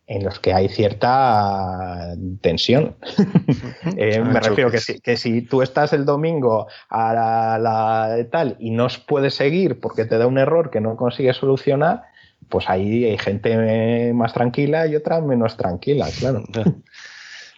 [0.07, 2.97] en los que hay cierta tensión.
[3.97, 8.55] Eh, me refiero que si, que si tú estás el domingo a la, la, tal
[8.61, 12.03] y no puedes seguir porque te da un error que no consigues solucionar,
[12.51, 16.45] pues ahí hay gente más tranquila y otra menos tranquila, claro.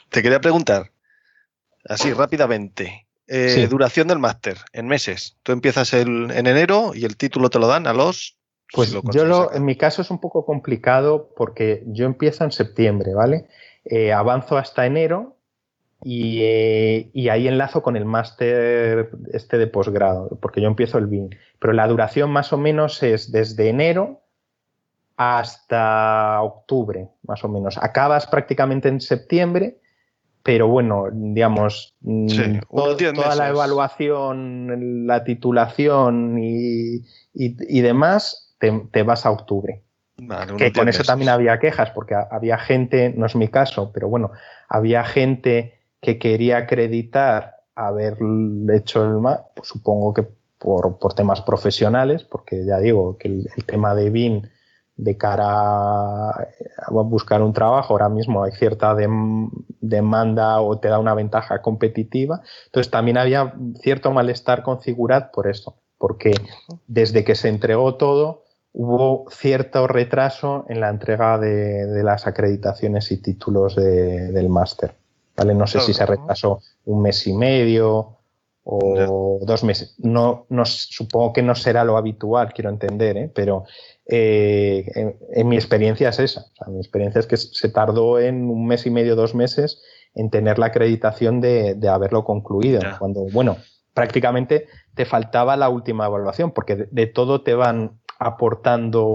[0.09, 0.91] Te quería preguntar,
[1.89, 3.67] así rápidamente, eh, sí.
[3.67, 5.37] duración del máster en meses.
[5.43, 8.37] Tú empiezas el, en enero y el título te lo dan a los
[8.73, 12.53] pues lo yo lo, en mi caso es un poco complicado porque yo empiezo en
[12.53, 13.47] septiembre, ¿vale?
[13.85, 15.37] Eh, avanzo hasta enero
[16.03, 21.07] y, eh, y, ahí enlazo con el máster este de posgrado, porque yo empiezo el
[21.07, 21.31] BIM.
[21.59, 24.23] Pero la duración más o menos es desde enero
[25.17, 27.77] hasta octubre, más o menos.
[27.77, 29.80] Acabas prácticamente en septiembre,
[30.43, 36.97] pero bueno, digamos, sí, todo, toda la evaluación, la titulación y,
[37.35, 39.83] y, y demás te, te vas a octubre.
[40.17, 44.09] Vale, que con eso también había quejas, porque había gente, no es mi caso, pero
[44.09, 44.33] bueno,
[44.69, 48.19] había gente que quería acreditar haber
[48.75, 50.27] hecho el MAC, pues supongo que
[50.59, 54.43] por, por, temas profesionales, porque ya digo que el, el tema de BIM
[55.03, 59.09] de cara a buscar un trabajo, ahora mismo hay cierta de,
[59.81, 62.43] demanda o te da una ventaja competitiva.
[62.67, 66.33] Entonces también había cierto malestar con Figurat por eso, porque
[66.87, 73.11] desde que se entregó todo, hubo cierto retraso en la entrega de, de las acreditaciones
[73.11, 74.95] y títulos de, del máster.
[75.37, 75.55] ¿vale?
[75.55, 75.87] No sé claro.
[75.87, 78.21] si se retrasó un mes y medio
[78.63, 79.95] o dos meses.
[79.99, 83.33] No, no, supongo que no será lo habitual, quiero entender, ¿eh?
[83.35, 83.65] pero
[84.11, 86.41] eh, en, en, mi experiencia es esa.
[86.41, 89.83] O sea, mi experiencia es que se tardó en un mes y medio, dos meses
[90.15, 92.81] en tener la acreditación de, de haberlo concluido.
[92.99, 93.57] Cuando, bueno,
[93.95, 99.13] prácticamente te faltaba la última evaluación, porque de, de todo te van aportando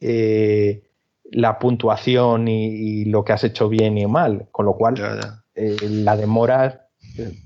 [0.00, 0.82] eh,
[1.24, 4.94] la puntuación y, y, lo que has hecho bien y mal, con lo cual.
[5.54, 6.88] Eh, la demora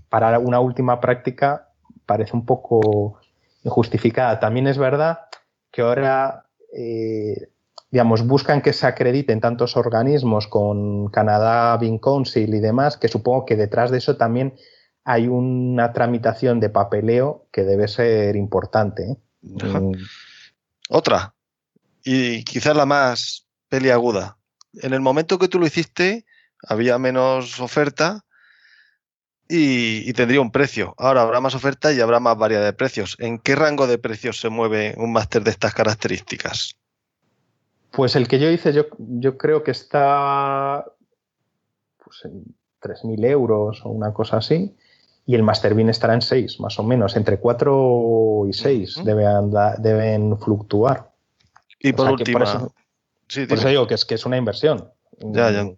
[0.09, 1.69] para una última práctica
[2.07, 3.21] parece un poco
[3.63, 4.41] injustificada.
[4.41, 5.21] También es verdad
[5.71, 7.49] que ahora, eh,
[7.91, 13.47] digamos, buscan que se acrediten tantos organismos con Canadá Bean Council y demás, que supongo
[13.47, 14.55] que detrás de eso también
[15.05, 19.03] hay una tramitación de papeleo que debe ser importante.
[19.03, 19.17] ¿eh?
[19.43, 19.93] Mm.
[20.89, 21.35] Otra,
[22.05, 24.37] y quizás la más peliaguda.
[24.75, 26.25] En el momento que tú lo hiciste,
[26.63, 28.25] había menos oferta
[29.51, 30.95] y, y, tendría un precio.
[30.97, 33.17] Ahora habrá más oferta y habrá más variedad de precios.
[33.19, 36.77] ¿En qué rango de precios se mueve un máster de estas características?
[37.91, 40.85] Pues el que yo hice, yo, yo creo que está
[42.03, 42.45] pues, en
[42.81, 44.75] 3.000 euros o una cosa así
[45.27, 49.01] y el Master Bean estará en 6, más o menos, entre 4 y 6 uh
[49.01, 49.05] -huh.
[49.05, 51.13] deben, deben, fluctuar.
[51.79, 52.75] Y por último, por, eso,
[53.29, 54.91] sí, por eso, digo que es, que es una inversión.
[55.19, 55.69] Ya, ya.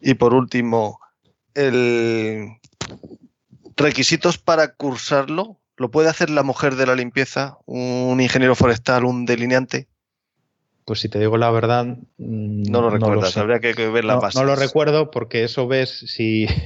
[0.00, 0.98] Y por último,
[1.54, 2.56] el
[3.76, 9.26] requisitos para cursarlo, ¿lo puede hacer la mujer de la limpieza, un ingeniero forestal, un
[9.26, 9.88] delineante?
[10.84, 11.86] Pues si te digo la verdad.
[12.18, 15.44] Mm, no lo recuerdas, no habría que, que, ver la no, No lo recuerdo porque
[15.44, 16.46] eso ves si.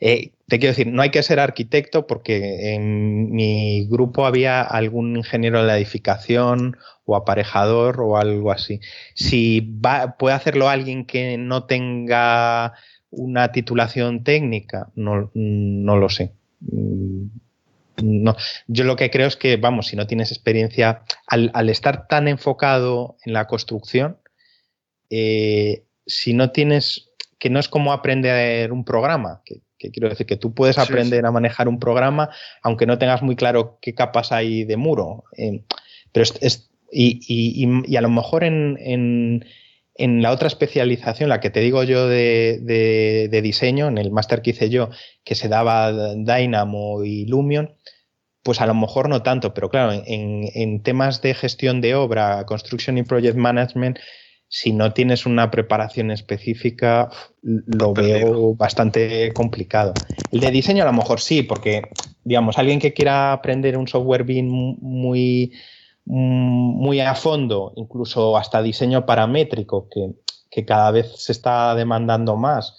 [0.00, 5.16] Eh, te quiero decir, no hay que ser arquitecto porque en mi grupo había algún
[5.16, 8.80] ingeniero de la edificación o aparejador o algo así.
[9.14, 12.74] Si va, puede hacerlo alguien que no tenga
[13.10, 18.36] una titulación técnica, no, no lo sé no,
[18.66, 22.28] yo lo que creo es que, vamos, si no tienes experiencia, al, al estar tan
[22.28, 24.18] enfocado en la construcción,
[25.10, 30.26] eh, si no tienes, que no es como aprender un programa, que, que quiero decir
[30.26, 31.26] que tú puedes aprender sí, sí.
[31.26, 32.30] a manejar un programa
[32.62, 35.24] aunque no tengas muy claro qué capas hay de muro.
[35.36, 35.62] Eh,
[36.12, 39.44] pero es, es y, y, y, a lo mejor en, en,
[39.98, 44.10] en, la otra especialización, la que te digo yo de, de, de diseño, en el
[44.10, 44.90] máster que hice yo,
[45.24, 47.74] que se daba Dynamo y Lumion,
[48.42, 52.46] pues a lo mejor no tanto, pero claro, en, en, temas de gestión de obra,
[52.46, 53.98] construction y project management,
[54.48, 57.10] si no tienes una preparación específica,
[57.42, 59.92] lo veo bastante complicado.
[60.32, 61.82] El de diseño a lo mejor sí, porque,
[62.24, 64.46] digamos, alguien que quiera aprender un software BIM
[64.80, 65.52] muy,
[66.08, 70.14] muy a fondo, incluso hasta diseño paramétrico, que,
[70.50, 72.76] que cada vez se está demandando más,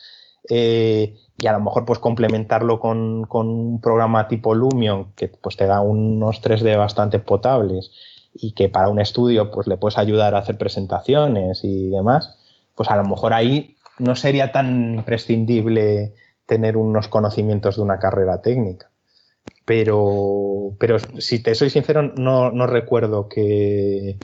[0.50, 5.56] eh, y a lo mejor pues complementarlo con, con, un programa tipo Lumion que pues
[5.58, 7.92] te da unos 3D bastante potables
[8.34, 12.38] y que para un estudio pues le puedes ayudar a hacer presentaciones y demás,
[12.76, 16.14] pues a lo mejor ahí no sería tan imprescindible
[16.46, 18.90] tener unos conocimientos de una carrera técnica.
[19.70, 24.18] Pero, pero si te soy sincero, no, no recuerdo que,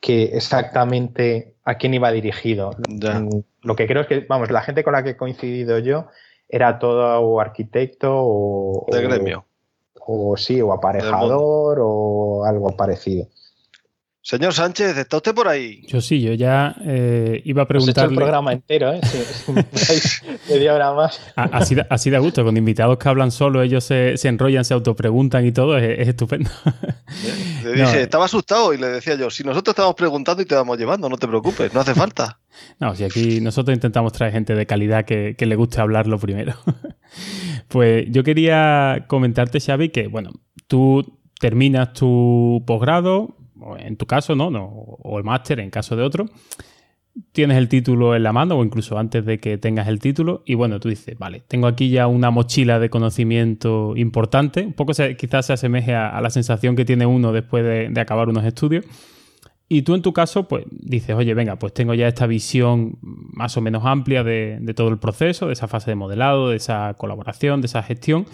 [0.00, 2.70] que exactamente a quién iba dirigido.
[3.60, 6.06] Lo que creo es que, vamos, la gente con la que he coincidido yo
[6.48, 8.86] era todo arquitecto o...
[8.90, 9.44] De gremio.
[10.00, 13.26] O, sí, o aparejador o algo parecido.
[14.26, 15.82] Señor Sánchez, ¿está usted por ahí?
[15.86, 18.10] Yo sí, yo ya eh, iba a preguntarle...
[18.10, 19.00] el programa entero, ¿eh?
[20.48, 21.20] media hora más.
[21.36, 25.52] Así, así da gusto, con invitados que hablan solo, ellos se, enrollan, se autopreguntan y
[25.52, 26.50] todo, es, estupendo.
[27.62, 30.76] Le dije, estaba asustado y le decía yo, si nosotros estamos preguntando y te vamos
[30.76, 32.40] llevando, no te preocupes, no hace falta.
[32.80, 36.54] No, si aquí nosotros intentamos traer gente de calidad que, que le guste hablarlo primero.
[37.68, 40.30] Pues yo quería comentarte, Xavi, que, bueno,
[40.66, 43.36] tú terminas tu posgrado,
[43.78, 44.50] en tu caso, ¿no?
[44.50, 46.26] no o el máster en caso de otro,
[47.32, 50.54] tienes el título en la mano o incluso antes de que tengas el título y
[50.54, 55.46] bueno, tú dices, vale, tengo aquí ya una mochila de conocimiento importante, un poco quizás
[55.46, 58.84] se asemeje a, la sensación que tiene uno después de, acabar unos estudios.
[59.68, 63.56] Y tú en tu caso, pues dices, oye, venga, pues tengo ya esta visión más
[63.56, 67.62] o menos amplia de todo el proceso, de esa fase de modelado, de esa colaboración,
[67.62, 68.26] de esa gestión.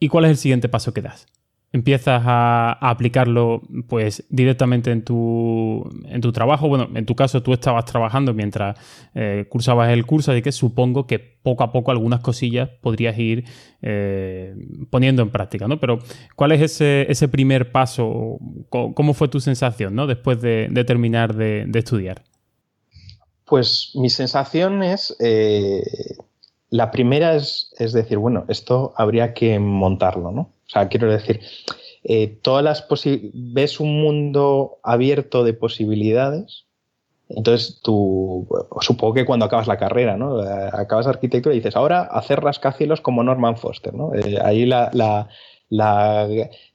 [0.00, 1.28] ¿Y cuál es el siguiente paso que das?
[1.72, 6.68] Empiezas a, aplicarlo pues directamente en tu, en tu trabajo.
[6.68, 8.76] Bueno, en tu caso tú estabas trabajando mientras
[9.14, 13.44] eh, cursabas el curso, así que supongo que poco a poco algunas cosillas podrías ir
[13.82, 14.54] eh,
[14.90, 15.78] poniendo en práctica, ¿no?
[15.78, 16.00] Pero
[16.34, 18.38] ¿cuál es ese, ese primer paso?
[18.68, 20.06] ¿Cómo fue tu sensación, ¿no?
[20.06, 22.22] Después de, terminar de, estudiar.
[23.44, 25.16] Pues mi sensación es...
[25.20, 25.82] Eh,
[26.72, 30.52] la primera es, es decir, bueno, esto habría que montarlo, ¿no?
[30.70, 31.40] O sea, quiero decir,
[32.04, 32.86] eh, todas las
[33.34, 36.66] ves un mundo abierto de posibilidades.
[37.28, 38.48] Entonces, tú,
[38.80, 40.40] supongo que cuando acabas la carrera, ¿no?
[40.40, 44.14] Acabas arquitectura y dices, ahora hacer rascacielos como Norman Foster, ¿no?
[44.14, 45.28] Eh, ahí la,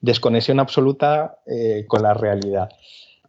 [0.02, 2.70] desconexión absoluta eh, con la realidad.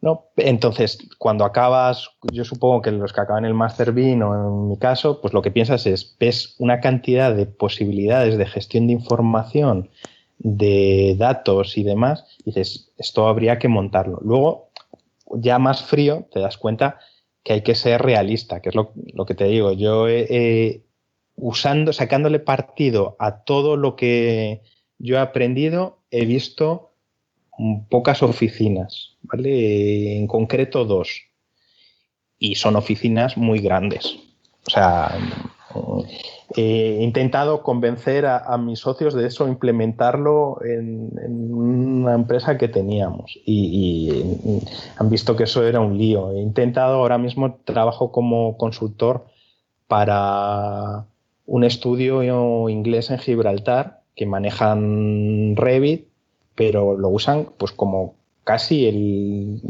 [0.01, 0.27] ¿no?
[0.37, 4.79] Entonces, cuando acabas, yo supongo que los que acaban el Master Bean o en mi
[4.79, 9.91] caso, pues lo que piensas es, ves una cantidad de posibilidades de gestión de información
[10.39, 14.19] de datos y demás, dices, esto habría que montarlo.
[14.23, 14.71] Luego,
[15.35, 16.99] ya más frío, te das cuenta
[17.43, 18.93] que hay que ser realista, que es lo,
[19.27, 19.73] que te digo.
[19.73, 20.07] Yo
[21.37, 24.63] usando, sacándole partido a todo lo que
[24.99, 26.93] yo he aprendido, he visto
[27.89, 30.17] pocas oficinas, ¿vale?
[30.17, 31.23] En concreto dos.
[32.39, 34.17] Y son oficinas muy grandes.
[34.67, 35.17] O sea,
[36.55, 44.23] he intentado convencer a, mis socios de eso, implementarlo en, una empresa que teníamos y,
[44.99, 46.33] han visto que eso era un lío.
[46.33, 49.27] He intentado, ahora mismo trabajo como consultor
[49.89, 51.07] para
[51.47, 56.09] un estudio inglés en Gibraltar que manejan Revit,
[56.55, 58.15] pero lo usan pues como
[58.45, 59.61] casi el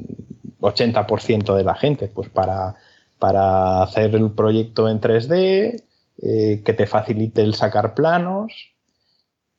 [0.60, 2.76] 80% de la gente, pues para,
[3.18, 5.82] para hacer el proyecto en 3D,
[6.22, 8.52] eh, que te facilite el sacar planos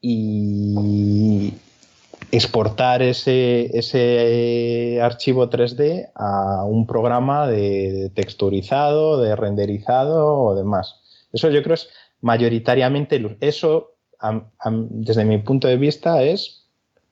[0.01, 1.53] y
[2.31, 11.01] exportar ese, ese archivo 3D a un programa de texturizado, de renderizado o demás.
[11.31, 11.89] Eso yo creo es
[12.21, 13.93] mayoritariamente, eso
[14.89, 16.65] desde mi punto de vista es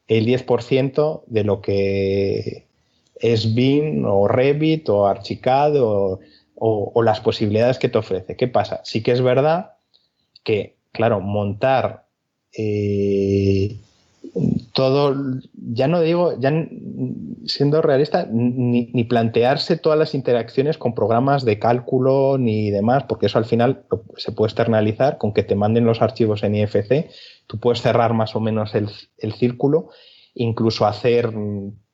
[0.07, 2.67] el 10% de lo que
[3.15, 6.19] es BIM o Revit o Archicad o
[6.55, 8.35] o, las posibilidades que te ofrece.
[8.35, 8.81] ¿Qué pasa?
[8.83, 9.73] Sí que es verdad
[10.43, 12.05] que, claro, montar
[12.57, 13.77] eh,
[14.73, 15.15] todo,
[15.53, 16.51] ya no digo, ya
[17.45, 23.37] siendo realista, ni, plantearse todas las interacciones con programas de cálculo ni demás, porque eso
[23.37, 23.85] al final
[24.17, 27.09] se puede externalizar con que te manden los archivos en IFC,
[27.47, 29.89] tú puedes cerrar más o menos el, el círculo,
[30.33, 31.33] incluso hacer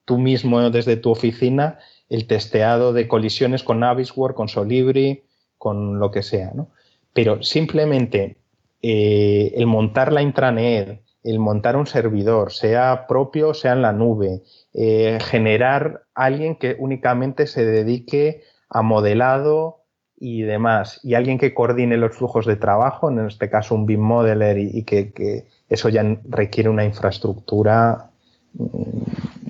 [0.06, 1.80] tú mismo desde tu oficina
[2.12, 5.24] el testeado de colisiones con Navisworks, con Solibri,
[5.58, 6.68] con lo que sea, ¿no?
[7.14, 8.36] Pero simplemente
[8.82, 14.42] eh, el montar la intranet, el montar un servidor, sea propio, sea en la nube,
[14.74, 19.86] eh, generar alguien que únicamente se dedique a modelado
[20.20, 24.02] y demás, y alguien que coordine los flujos de trabajo, en este caso un BIM
[24.02, 28.12] modeler, y, que, que, eso ya requiere una infraestructura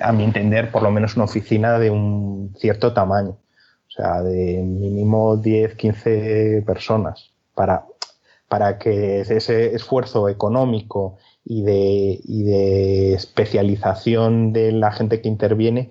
[0.01, 3.37] a mi entender, por lo menos una oficina de un cierto tamaño,
[3.87, 7.85] o sea, de mínimo 10, 15 personas, para,
[8.47, 15.89] para que ese esfuerzo económico y de, y de especialización de la gente que interviene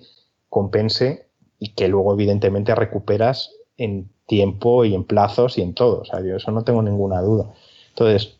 [0.49, 1.27] compense
[1.59, 6.01] y que luego evidentemente recuperas en tiempo y en plazos y en todo.
[6.01, 7.53] O sea, yo eso no tengo ninguna duda.
[7.89, 8.37] Entonces,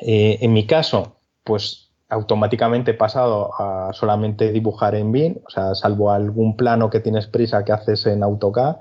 [0.00, 1.83] eh, en mi caso, pues
[2.14, 7.26] automáticamente he pasado a solamente dibujar en BIM, o sea, salvo algún plano que tienes
[7.26, 8.76] prisa que haces en AutoCAD,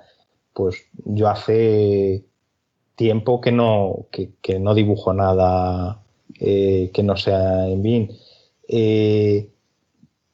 [0.54, 2.26] pues yo hace
[2.96, 6.04] tiempo que no, que, no dibujo nada
[6.40, 8.10] eh, que no sea en BIM.
[8.68, 9.50] Eh,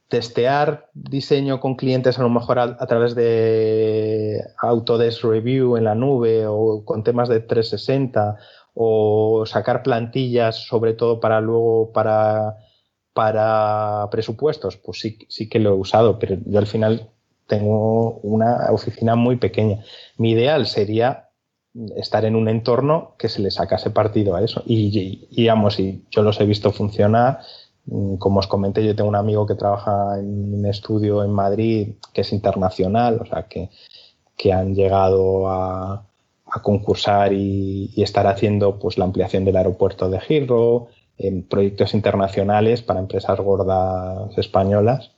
[0.10, 6.48] testear diseño con clientes a lo mejor a, través de Autodesk Review en la nube
[6.48, 8.36] o con temas de 360
[8.74, 12.58] o sacar plantillas sobre todo para luego para,
[13.14, 17.10] para presupuestos, pues sí, sí que lo he usado, pero yo al final
[17.48, 19.84] tengo una oficina muy pequeña.
[20.18, 21.30] Mi ideal sería
[21.96, 24.64] estar en un entorno que se le sacase partido a eso.
[24.66, 27.40] Y, y, y yo los he visto funcionar
[27.90, 31.96] Mm, como os comenté, yo tengo un amigo que trabaja en un estudio en Madrid
[32.14, 33.70] que es internacional, o sea, que,
[34.54, 36.06] han llegado a,
[36.64, 40.88] concursar y, estar haciendo pues, la ampliación del aeropuerto de Heathrow,
[41.20, 45.12] en proyectos internacionales para empresas gordas españolas.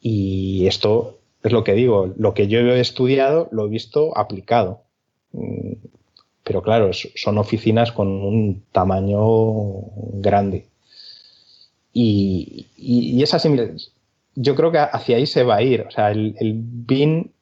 [0.00, 4.82] Y esto es lo que digo, lo que yo he estudiado lo he visto aplicado.
[5.32, 5.72] Mm,
[6.44, 9.24] pero claro, son oficinas con un tamaño
[10.14, 10.66] grande.
[11.92, 13.40] Y, y, esa
[14.34, 15.86] yo creo que hacia ahí se va a ir.
[15.88, 17.32] O sea, el, el BIN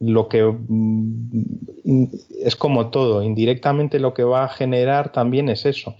[0.00, 2.04] lo que mm,
[2.42, 5.94] es como todo, indirectamente lo que va a generar también es eso.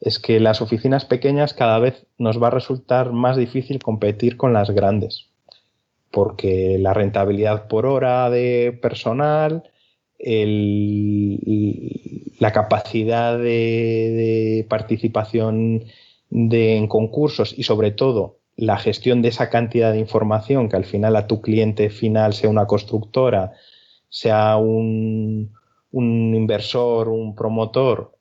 [0.00, 4.52] Es que las oficinas pequeñas cada vez nos va a resultar más difícil competir con
[4.52, 5.30] las grandes.
[6.10, 9.64] Porque la rentabilidad por hora de personal,
[12.38, 15.84] la capacidad de participación
[16.30, 21.16] en concursos y sobre todo la gestión de esa cantidad de información que al final
[21.16, 23.52] a tu cliente final sea una constructora,
[24.08, 25.52] sea un,
[25.92, 28.15] un inversor, un promotor,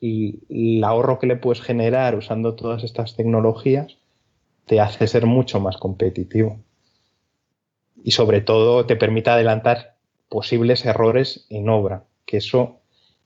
[0.00, 0.40] y
[0.76, 3.96] el ahorro que le puedes generar usando todas estas tecnologías
[4.66, 6.58] te hace ser mucho más competitivo.
[8.02, 9.96] Y sobre todo te permite adelantar
[10.28, 12.80] posibles errores en obra, que eso,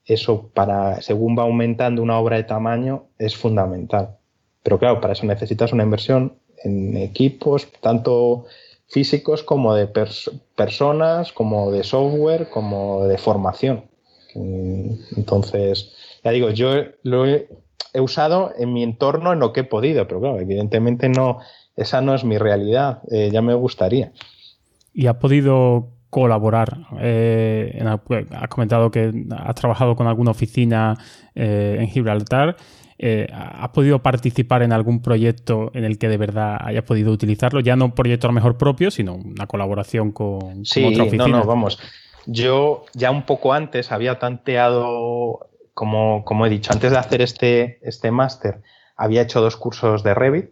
[0.05, 4.19] eso para, según va aumentando una obra de tamaño, es fundamental.
[4.63, 8.45] Pero claro, para eso necesitas una inversión en equipos, tanto
[8.89, 9.89] físicos como de
[10.57, 13.85] personas, como de software, como de formación.
[14.35, 17.49] Entonces, ya digo, yo lo he,
[17.95, 21.39] usado en mi entorno en lo que he podido, pero claro, evidentemente no,
[21.77, 24.13] esa no es mi realidad, eh, ya me gustaría.
[24.93, 26.87] ¿Y ha podido colaborar?
[27.01, 27.83] Eh,
[28.31, 30.97] has comentado que has trabajado con alguna oficina
[31.35, 32.57] eh, en Gibraltar.
[33.33, 37.61] ¿has podido participar en algún proyecto en el que de verdad hayas podido utilizarlo?
[37.61, 41.29] Ya no un proyecto a lo mejor propio, sino una colaboración con, sí, otra oficina.
[41.29, 41.79] No, no, vamos.
[42.27, 45.49] Yo ya un poco antes había tanteado,
[45.81, 48.61] como, como he dicho, antes de hacer este, este máster,
[48.97, 50.51] había hecho dos cursos de Revit,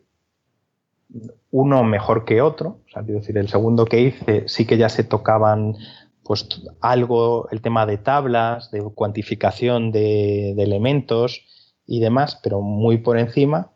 [1.50, 5.04] uno mejor que otro, o sea, decir, el segundo que hice sí que ya se
[5.04, 5.76] tocaban
[6.24, 6.48] pues
[6.80, 11.42] algo, el tema de tablas, de cuantificación de, de elementos,
[11.86, 13.72] y demás, pero muy por encima.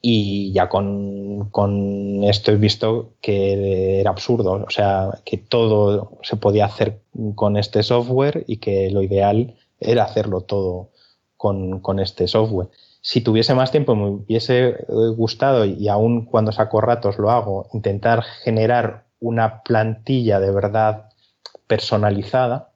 [0.00, 6.36] Y ya con, con, esto he visto que era absurdo, o sea, que todo se
[6.36, 7.00] podía hacer
[7.34, 10.90] con este software y que lo ideal era hacerlo todo
[11.36, 12.68] con, con este software.
[13.00, 14.84] Si tuviese más tiempo me hubiese
[15.16, 21.08] gustado y aún cuando saco ratos lo hago, intentar generar una plantilla de verdad
[21.66, 22.70] personalizada,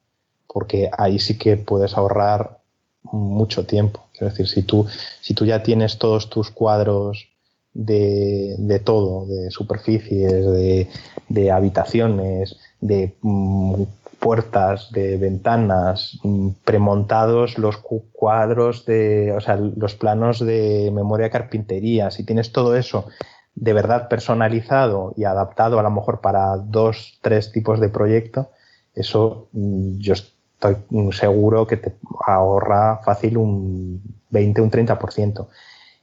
[0.46, 2.59] porque ahí sí que puedes ahorrar
[3.03, 4.07] mucho tiempo.
[4.12, 4.86] Quiero decir, si tú,
[5.20, 7.28] si tú ya tienes todos tus cuadros
[7.74, 10.88] de, de todo, de superficies, de,
[11.28, 13.82] de habitaciones, de mm,
[14.23, 17.77] puertas, de ventanas, mm, premontados los
[18.12, 23.09] cuadros de, o sea, los planos de memoria carpintería, si tienes todo eso
[23.57, 28.51] de verdad personalizado y adaptado a lo mejor para dos, tres tipos de proyecto,
[28.95, 30.77] eso mm, yo estoy
[31.11, 31.93] seguro que te
[32.24, 34.01] ahorra fácil un
[34.31, 35.49] 20, un 30%.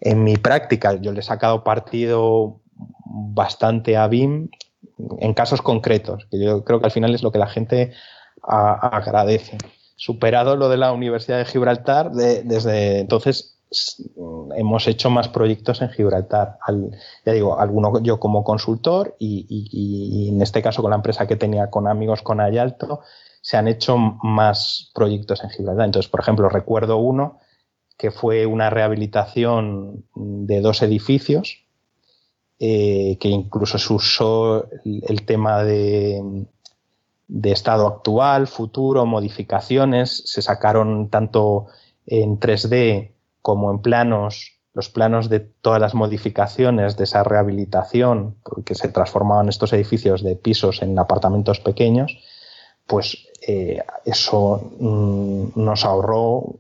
[0.02, 2.58] En mi práctica yo le he sacado partido
[3.06, 4.50] bastante a BIM
[5.20, 7.94] en casos concretos, que yo creo que al final es lo que la gente
[8.42, 9.58] agradece.
[9.96, 13.60] Superado lo de la Universidad de Gibraltar, desde entonces
[14.56, 16.58] hemos hecho más proyectos en Gibraltar.
[17.26, 21.36] ya digo, alguno yo como consultor y, y, en este caso con la empresa que
[21.36, 23.02] tenía con amigos con Ayalto,
[23.42, 25.86] se han hecho más proyectos en Gibraltar.
[25.86, 27.40] Entonces, por ejemplo, recuerdo uno
[27.98, 31.66] que fue una rehabilitación de dos edificios,
[32.60, 36.46] eh, que incluso se usó el, tema de,
[37.44, 41.68] estado actual, futuro, modificaciones, se sacaron tanto
[42.06, 43.12] en 3D
[43.42, 49.50] como en planos los planos de todas las modificaciones de esa rehabilitación, porque se transformaban
[49.50, 52.18] estos edificios de pisos en apartamentos pequeños,
[52.86, 56.60] pues eh, eso mm, nos ahorró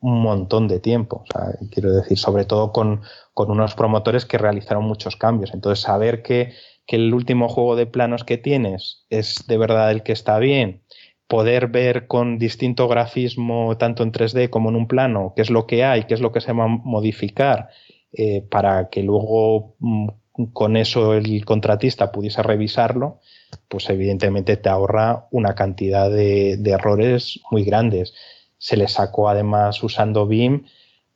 [0.00, 1.24] un montón de tiempo.
[1.70, 3.02] quiero decir, sobre todo con,
[3.34, 5.54] unos promotores que realizaron muchos cambios.
[5.54, 6.52] Entonces, saber que,
[6.86, 10.82] que el último juego de planos que tienes es de verdad el que está bien,
[11.26, 15.66] poder ver con distinto grafismo, tanto en 3D como en un plano, qué es lo
[15.66, 17.70] que hay, qué es lo que se va a modificar,
[18.12, 20.08] eh, para que luego mm,
[20.52, 23.20] con eso el contratista pudiese revisarlo,
[23.68, 28.14] pues evidentemente te ahorra una cantidad de, errores muy grandes.
[28.58, 30.66] Se le sacó además usando BIM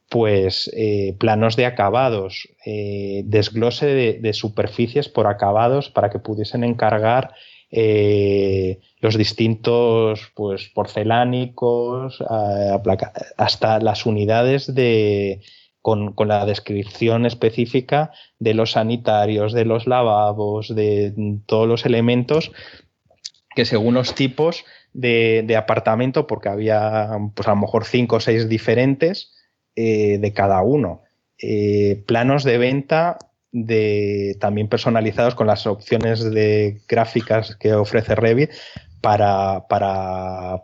[0.09, 6.63] pues eh, planos de acabados, eh, desglose de, de, superficies por acabados para que pudiesen
[6.63, 7.35] encargar
[7.71, 12.23] eh, los distintos pues, porcelánicos,
[13.37, 15.43] hasta las unidades de,
[15.83, 21.13] con, la descripción específica de los sanitarios, de los lavabos, de
[21.47, 22.53] todos los elementos
[23.55, 28.49] que según los tipos de, apartamento, porque había pues a lo mejor cinco o seis
[28.49, 29.33] diferentes
[29.79, 31.03] eh, de cada uno.
[31.39, 33.19] Eh, planos de venta
[33.53, 38.53] de, también personalizados con las opciones de gráficas que ofrece Revit
[39.03, 39.67] para,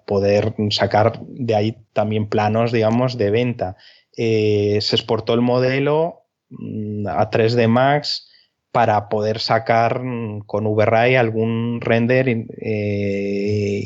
[0.07, 3.77] poder sacar de ahí también planos, digamos, de venta.
[4.17, 8.31] Eh, se exportó el modelo mm, a 3D Max
[8.71, 12.29] para poder sacar mm, con VRAI algún render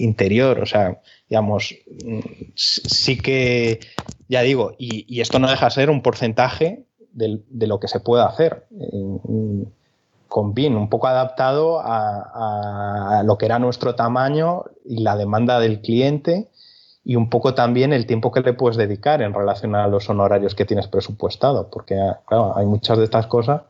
[0.01, 0.61] interior.
[0.61, 1.75] O sea, digamos,
[2.05, 2.21] mm,
[2.55, 3.81] sí que,
[4.29, 6.87] ya digo, y, y, esto no deja de ser un porcentaje
[7.17, 8.67] de, lo que se puede hacer
[10.29, 15.81] con BIM, un poco adaptado a, lo que era nuestro tamaño y la demanda del
[15.81, 16.49] cliente
[17.05, 20.55] y un poco también el tiempo que le puedes dedicar en relación a los honorarios
[20.55, 23.63] que tienes presupuestado, porque hay muchas de estas cosas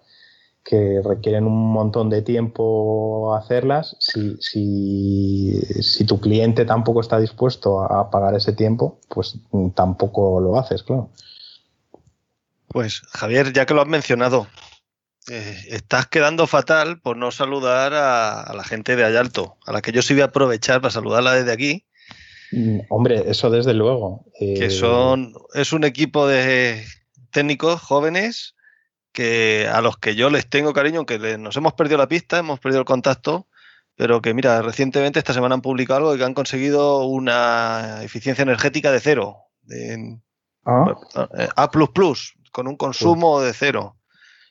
[0.69, 3.97] que requieren un montón de tiempo hacerlas.
[4.01, 9.39] Si, si, si, tu cliente tampoco está dispuesto a pagar ese tiempo, pues
[9.77, 11.11] tampoco lo haces, claro.
[12.67, 14.49] Pues Javier, ya que lo has mencionado,
[15.31, 19.93] eh, estás quedando fatal por no saludar a, la gente de Ayalto, a la que
[19.93, 21.85] yo sí voy a aprovechar para saludarla desde aquí.
[22.51, 24.25] Mm, hombre, eso desde luego.
[24.37, 26.85] Que eh, son, es un equipo de
[27.31, 28.56] técnicos jóvenes
[29.17, 32.61] que a los que yo les tengo cariño, aunque nos hemos perdido la pista, hemos
[32.61, 33.47] perdido el contacto,
[33.95, 38.43] pero que mira, recientemente esta semana han publicado algo y que han conseguido una eficiencia
[38.43, 39.39] energética de cero.
[39.63, 40.19] De,
[40.67, 40.95] ¿Ah?
[41.57, 41.71] A
[42.53, 43.97] con un consumo de cero.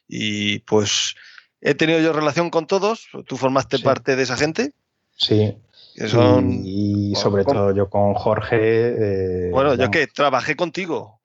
[0.07, 1.13] Y pues
[1.61, 4.73] he tenido yo relación con todos, tú formaste parte de esa gente.
[5.15, 5.55] Sí.
[5.95, 8.57] y, sobre todo yo con Jorge.
[8.57, 11.21] Eh, bueno, yo que trabajé contigo.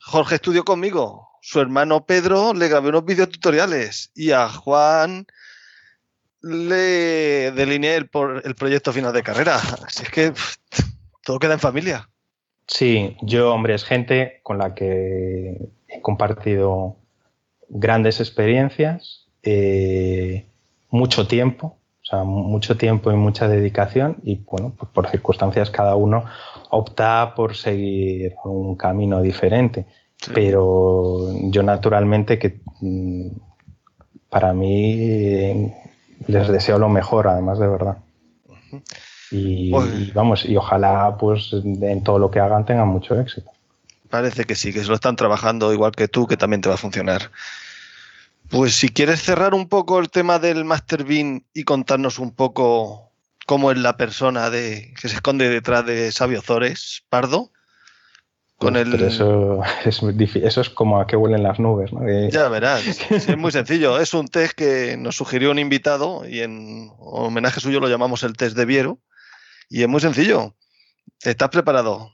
[0.00, 1.28] Jorge estudió conmigo.
[1.40, 5.26] Su hermano Pedro le grabé unos videotutoriales y a Juan
[6.42, 8.10] le delineé el,
[8.44, 9.56] el proyecto final de carrera.
[9.56, 10.32] Así es que
[11.24, 12.08] todo queda en familia.
[12.66, 16.96] Sí, yo, hombre, es gente con la que he compartido
[17.68, 20.46] grandes experiencias, eh,
[20.90, 25.94] mucho tiempo, o sea, mucho tiempo y mucha dedicación y bueno, pues por circunstancias cada
[25.96, 26.24] uno
[26.70, 29.86] opta por seguir un camino diferente.
[30.34, 33.28] Pero yo naturalmente que mm,
[34.28, 35.72] para mí
[36.26, 37.98] les deseo lo mejor, además de verdad.
[39.30, 43.50] y, pues vamos, y ojalá pues en todo lo que hagan tengan mucho éxito.
[44.10, 46.76] Parece que sí, que se lo están trabajando igual que tú, que también te va
[46.76, 47.30] a funcionar.
[48.48, 53.12] Pues si quieres cerrar un poco el tema del Master Bean y contarnos un poco
[53.46, 57.50] cómo es la persona de, que se esconde detrás de Sabio Zores, Pardo.
[58.58, 58.92] Con el...
[59.02, 61.92] eso, es eso es como a qué huelen las nubes.
[61.92, 62.00] ¿no?
[62.28, 63.98] Ya verás, es muy sencillo.
[63.98, 68.36] Es un test que nos sugirió un invitado y en homenaje suyo lo llamamos el
[68.36, 68.98] test de Viero.
[69.68, 70.54] Y es muy sencillo.
[71.22, 72.12] ¿Estás preparado?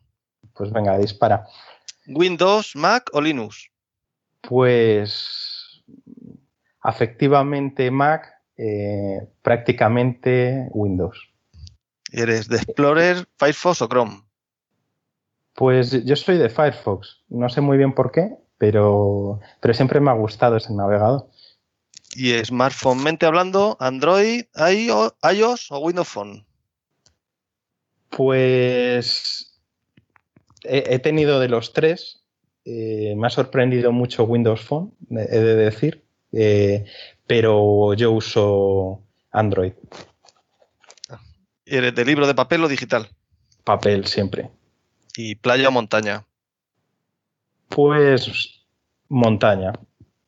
[0.54, 1.46] Pues venga, dispara.
[2.06, 3.70] ¿Windows, Mac o Linux?
[4.42, 5.82] Pues
[6.80, 11.18] afectivamente Mac, eh, prácticamente Windows.
[12.12, 14.23] ¿Eres de Explorer, Firefox o Chrome?
[15.54, 17.22] Pues yo soy de Firefox.
[17.28, 21.28] No sé muy bien por qué, pero, pero siempre me ha gustado ese navegador.
[22.16, 26.46] ¿Y smartphone mente hablando, Android, iOS o Windows Phone?
[28.10, 29.60] Pues
[30.62, 32.22] he, tenido de los tres,
[32.64, 36.84] eh, me ha sorprendido mucho Windows Phone, he de decir, eh,
[37.26, 39.02] pero yo uso
[39.32, 39.72] Android.
[41.64, 43.08] ¿Y eres de libro de papel o digital?
[43.64, 44.50] Papel, siempre.
[45.16, 46.24] ¿Y playa o montaña?
[47.68, 48.64] Pues
[49.08, 49.72] Montaña,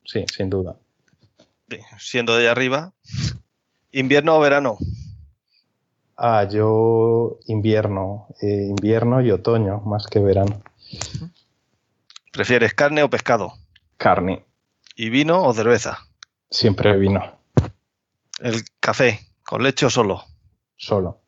[0.05, 0.77] sí, sin duda.
[1.99, 2.93] Siendo de allá arriba,
[3.91, 4.79] ¿invierno o verano?
[6.17, 10.63] Ah, yo invierno, eh, invierno y otoño, más que verano.
[12.33, 13.55] ¿Prefieres carne o pescado?
[13.97, 14.45] Carne.
[14.95, 15.99] ¿Y vino o cerveza?
[16.49, 17.41] Siempre vino.
[18.39, 20.23] ¿El café con leche o solo?
[20.77, 21.23] Solo.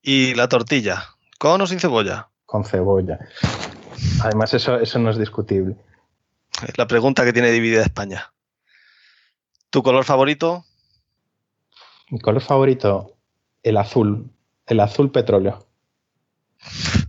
[0.00, 1.16] ¿Y la tortilla?
[1.38, 2.28] ¿Con o sin cebolla?
[2.54, 3.18] Con cebolla.
[4.22, 5.74] Además, eso, eso no es discutible.
[6.64, 8.32] Es la pregunta que tiene dividida España.
[9.70, 10.64] ¿Tu color favorito?
[12.10, 13.16] Mi color favorito,
[13.64, 14.30] el azul.
[14.66, 15.66] El azul petróleo.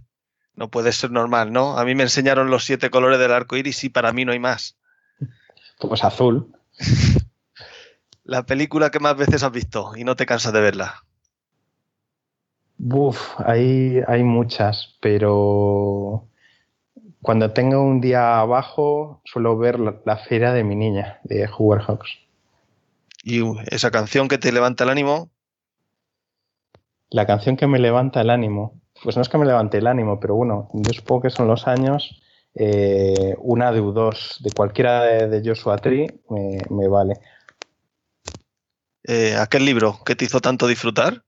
[0.56, 1.78] No puede ser normal, ¿no?
[1.78, 4.40] A mí me enseñaron los siete colores del arco iris y para mí no hay
[4.40, 4.78] más.
[5.80, 6.56] Pues azul.
[8.24, 11.04] La película que más veces has visto y no te cansas de verla.
[12.78, 16.28] Buf, hay, hay muchas, pero
[17.22, 21.82] cuando tengo un día abajo suelo ver la, la feria de mi niña, de Hoover
[21.82, 22.10] Hawks.
[23.24, 23.42] ¿Y
[23.74, 25.32] esa canción que te levanta el ánimo?
[27.10, 28.80] La canción que me levanta el ánimo.
[29.04, 31.68] Pues no es que me levante el ánimo, pero bueno, yo supongo que son los
[31.68, 32.22] años.
[32.56, 37.16] eh, una de U2, de cualquiera de, de Joshua Tree, me, me vale.
[39.04, 41.24] Eh, ¿Aquel libro que te hizo tanto disfrutar?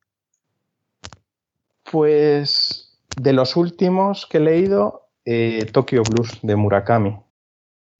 [1.91, 7.17] Pues de los últimos que he leído, eh, Tokyo Blues de Murakami.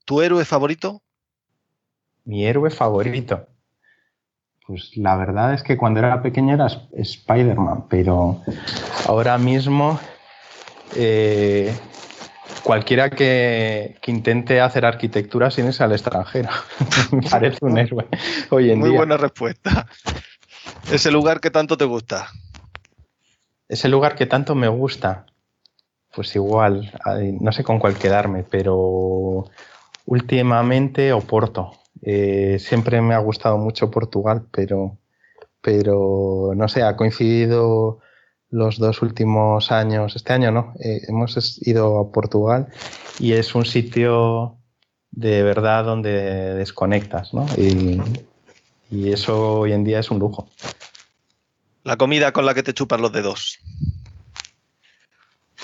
[0.05, 1.01] ¿Tu héroe favorito?
[2.25, 3.47] Mi héroe favorito.
[4.65, 8.41] Pues la verdad es que cuando era pequeño era Sp- Spider-Man, pero
[9.07, 9.97] ahora mismo
[10.95, 11.73] eh,
[12.63, 16.49] cualquiera que, que intente hacer arquitectura sin irse al extranjero
[17.11, 18.07] me parece un héroe
[18.49, 18.97] hoy en Muy día.
[18.99, 19.87] buena respuesta.
[20.91, 22.27] Ese lugar que tanto te gusta.
[23.69, 25.25] Ese lugar que tanto me gusta,
[26.15, 26.91] pues igual,
[27.39, 29.45] no sé con cuál quedarme, pero
[30.05, 31.73] últimamente Oporto.
[32.01, 34.97] Eh, siempre me ha gustado mucho Portugal, pero,
[35.61, 37.99] pero no sé, ha coincidido
[38.49, 42.67] los dos últimos años, este año no, eh, hemos ido a Portugal
[43.19, 44.57] y es un sitio
[45.11, 47.45] de verdad donde desconectas, ¿no?
[48.89, 50.47] Y eso hoy en día es un lujo.
[51.87, 53.59] La comida con la que te chupas los dedos.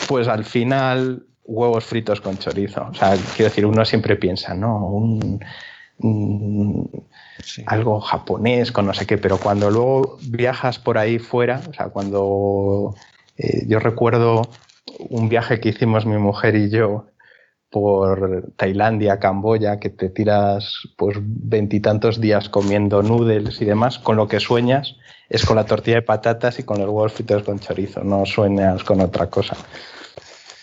[0.08, 2.88] Pues al final, huevos fritos con chorizo.
[2.90, 4.88] O sea, quiero decir, uno siempre piensa, ¿no?
[4.88, 5.44] Un,
[5.98, 6.90] un-
[7.44, 7.62] Sí.
[7.68, 11.90] algo japonés con no sé qué, pero cuando luego viajas por ahí fuera, o sea,
[11.90, 12.95] cuando
[13.38, 14.44] eh, yo recuerdo
[15.10, 17.08] un viaje que hicimos mi mujer y yo
[17.70, 24.30] por Tailandia, Camboya, que te tiras pues veintitantos días comiendo noodles y demás, con lo
[24.30, 24.95] que sueñas
[25.34, 28.84] es con la tortilla de patatas y con los huevos fritos con chorizo, no sueñas
[28.84, 29.57] con otra cosa.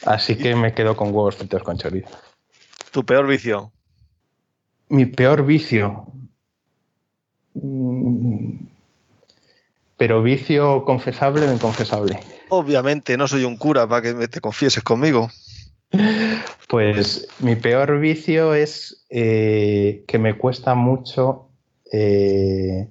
[0.07, 2.09] Así que me quedo con huevos fritos con chorizo.
[2.93, 3.73] Tu peor vicio.
[4.89, 6.07] Mi peor vicio.
[9.97, 12.21] Pero vicio confesable o inconfesable.
[12.49, 15.29] Obviamente, no soy un cura para que me- te confieses conmigo.
[16.69, 21.49] Pues mi peor vicio es eh, que me cuesta mucho
[21.93, 22.89] eh,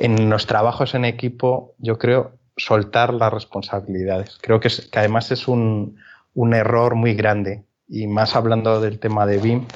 [0.00, 4.38] en los trabajos en equipo, yo creo, soltar las responsabilidades.
[4.40, 5.96] Creo que, es- que además es un,
[6.34, 9.66] un error muy grande, y más hablando del tema de BIM,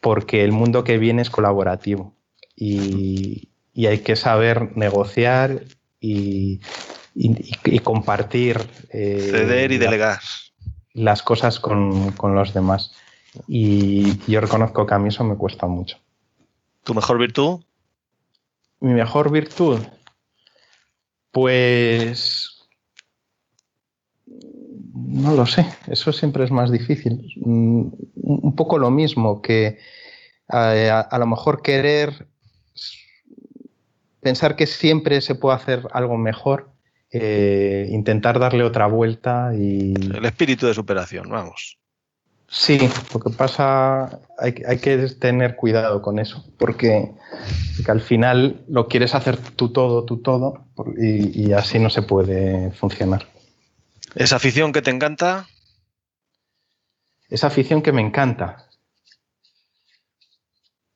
[0.00, 2.12] porque el mundo que viene es colaborativo
[2.56, 5.62] y, y hay que saber negociar
[6.00, 6.60] y,
[7.14, 8.58] y- y compartir.
[8.90, 10.18] eh, Ceder y la- delegar.
[10.94, 12.92] las cosas con, con los demás.
[13.48, 15.98] Y yo reconozco que a mí eso me cuesta mucho.
[16.84, 17.60] ¿Tu mejor virtud?
[18.84, 19.80] Mi mejor virtud,
[21.30, 22.68] pues
[24.26, 27.32] no lo sé, eso siempre es más difícil.
[27.36, 29.78] Mm, Un poco lo mismo que
[30.52, 32.28] eh, a, lo mejor querer
[34.20, 36.68] pensar que siempre se puede hacer algo mejor,
[37.10, 41.78] eh, intentar darle otra vuelta y, El espíritu de superación, vamos.
[42.56, 42.78] Sí,
[43.12, 47.10] lo que pasa, hay, hay que tener cuidado con eso, porque,
[47.76, 50.64] porque al final lo quieres hacer tú todo, tú todo,
[50.96, 53.26] y, y así no se puede funcionar.
[54.14, 55.48] Esa afición que te encanta,
[57.28, 58.68] Esa afición que me encanta.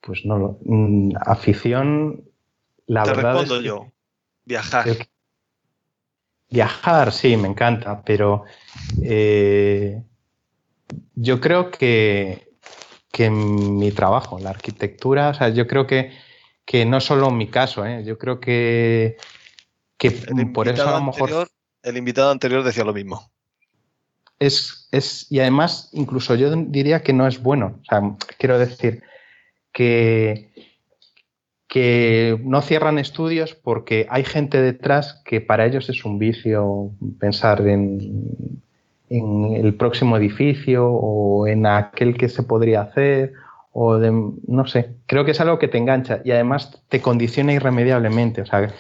[0.01, 2.23] Pues no, mm, afición,
[2.87, 3.93] la te verdad respondo es que- yo.
[4.45, 4.89] Viajar.
[4.89, 5.09] el-
[6.51, 8.45] Viajar, sí, me encanta, pero
[9.03, 10.03] eh,
[11.15, 12.49] yo creo que,
[13.13, 16.13] que mi trabajo, la arquitectura, o sea, yo creo que,
[16.65, 18.05] que no solo mi caso, ¿eh?
[18.05, 19.17] yo creo que,
[19.97, 20.11] que
[20.53, 21.49] por eso a lo mejor anterior-
[21.83, 23.31] el invitado anterior decía lo mismo.
[24.39, 27.79] es, es, y además incluso yo diría que no es bueno.
[27.81, 29.03] O sea, quiero decir,
[29.73, 30.51] que,
[31.69, 37.67] que no cierran estudios porque hay gente detrás que para ellos es un vicio pensar
[37.67, 38.63] en,
[39.11, 43.33] en el próximo edificio o en aquel que se podría hacer
[43.73, 47.53] o de, no sé, creo que es algo que te engancha y además te condiciona
[47.53, 48.43] irremediablemente.
[48.43, 48.73] O sea,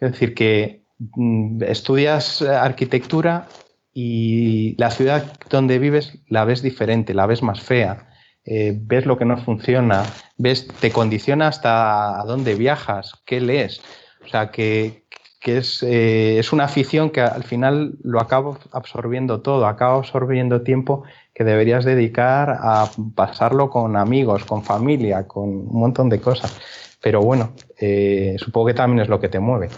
[0.00, 3.48] decir que mm, estudias arquitectura
[3.94, 8.08] y la ciudad donde vives la ves diferente, la ves más fea,
[8.44, 10.04] eh, ves lo que no funciona,
[10.36, 13.80] ves, te condiciona hasta a dónde viajas, qué lees.
[14.24, 15.04] O sea, que,
[15.44, 21.04] es, eh, es, una afición que al final lo acabo absorbiendo todo, acaba absorbiendo tiempo
[21.34, 26.58] que deberías dedicar a pasarlo con amigos, con familia, con un montón de cosas.
[27.02, 29.68] Pero bueno, eh, supongo que también es lo que te mueve.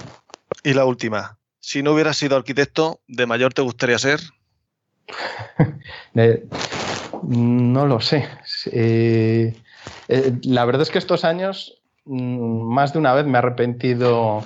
[0.63, 4.21] Y la última, si no hubieras sido arquitecto, ¿de mayor te gustaría ser?
[7.23, 8.29] no lo sé.
[8.73, 9.55] Eh,
[10.09, 14.45] eh, la verdad es que estos años, mm, más de una vez me he arrepentido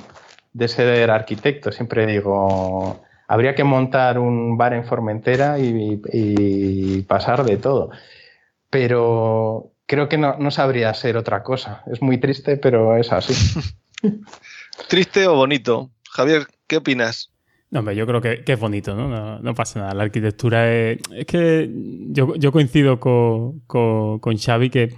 [0.52, 1.72] de ser arquitecto.
[1.72, 7.90] Siempre digo, habría que montar un bar en Formentera y, pasar de todo.
[8.70, 11.82] Pero creo que no, sabría ser otra cosa.
[11.90, 13.34] Es muy triste, pero es así.
[14.88, 15.90] ¿Triste o bonito?
[16.10, 17.30] Javier, ¿qué opinas?
[17.70, 19.38] No, yo creo que, es bonito, ¿no?
[19.38, 19.54] ¿no?
[19.54, 19.94] pasa nada.
[19.94, 20.98] La arquitectura es.
[21.10, 24.94] Es que yo, coincido con, con, con Xavi que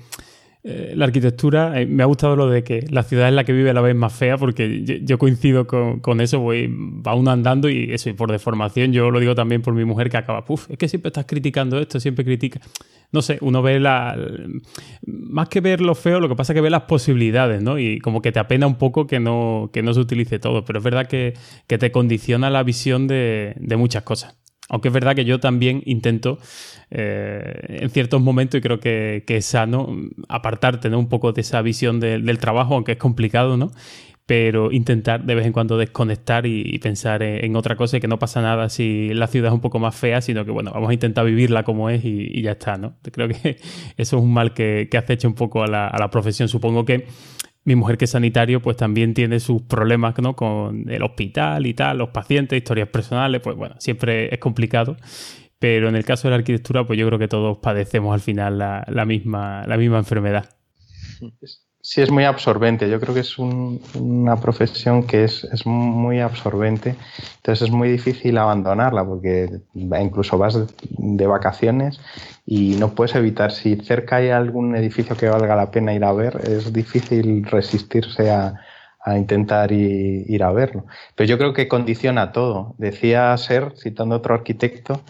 [0.67, 3.53] eh, la arquitectura, eh, me ha gustado lo de que la ciudad en la que
[3.53, 6.75] vive la vez más fea, porque yo, coincido con, eso, voy,
[7.07, 10.09] va uno andando y eso, y por deformación, yo lo digo también por mi mujer
[10.09, 12.63] que acaba, puf, es que siempre estás criticando esto, siempre critica.
[13.13, 14.17] No sé, uno ve la.
[15.07, 17.79] Más que ver lo feo, lo que pasa es que ve las posibilidades, ¿no?
[17.79, 20.79] Y como que te apena un poco que no, que no se utilice todo, pero
[20.79, 21.35] es verdad que,
[21.67, 24.35] te condiciona la visión de muchas cosas.
[24.69, 26.39] Aunque es verdad que yo también intento
[26.91, 29.95] eh, en ciertos momentos, y creo que, es sano,
[30.29, 33.73] apartarte un poco de esa visión del trabajo, aunque es complicado, ¿no?
[34.27, 38.19] Pero intentar de vez en cuando desconectar y, pensar en, otra cosa y que no
[38.19, 40.95] pasa nada si la ciudad es un poco más fea, sino que bueno, vamos a
[40.95, 42.97] intentar vivirla como es y, ya está, ¿no?
[43.13, 43.59] Creo que
[43.99, 46.49] eso es un mal que, que acecha un poco a la, a la profesión.
[46.49, 47.07] Supongo que
[47.65, 50.37] mi mujer que es sanitario, pues también tiene sus problemas ¿no?
[50.37, 54.97] con el hospital y tal, los pacientes, historias personales, pues bueno, siempre es complicado.
[55.59, 58.59] Pero en el caso de la arquitectura, pues yo creo que todos padecemos al final
[58.59, 60.51] la, la misma, la misma enfermedad.
[61.87, 62.89] Sí, es muy absorbente.
[62.89, 66.97] Yo creo que es una profesión que es, es, muy absorbente.
[67.37, 72.01] Entonces es muy difícil abandonarla porque incluso vas de, vacaciones
[72.47, 73.53] y no puedes evitar.
[73.53, 78.31] Si cerca hay algún edificio que valga la pena ir a ver, es difícil resistirse
[78.31, 78.55] a,
[79.05, 80.87] a intentar ir a verlo.
[81.15, 82.75] Pero yo creo que condiciona todo.
[82.79, 85.03] Decía Ser, citando otro arquitecto,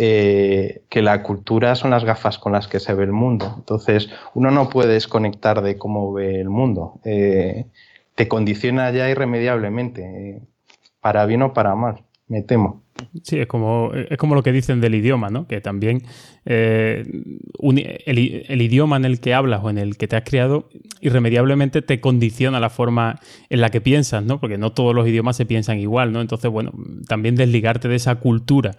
[0.00, 3.52] eh, que la cultura son las gafas con las que se ve el mundo.
[3.58, 7.00] Entonces, uno no puede desconectar de cómo ve el mundo.
[7.04, 7.66] Eh,
[8.14, 10.42] te condiciona ya irremediablemente, eh,
[11.00, 12.84] para bien o para mal, me temo.
[13.24, 15.48] Sí, es como, es como lo que dicen del idioma, ¿no?
[15.48, 16.04] Que también
[16.44, 17.42] el,
[18.06, 20.68] el, idioma en el que hablas o en el que te has criado
[21.00, 23.18] irremediablemente te condiciona la forma
[23.50, 24.38] en la que piensas, ¿no?
[24.38, 26.20] Porque no todos los idiomas se piensan igual, ¿no?
[26.20, 26.72] Entonces, bueno,
[27.08, 28.76] también desligarte de esa cultura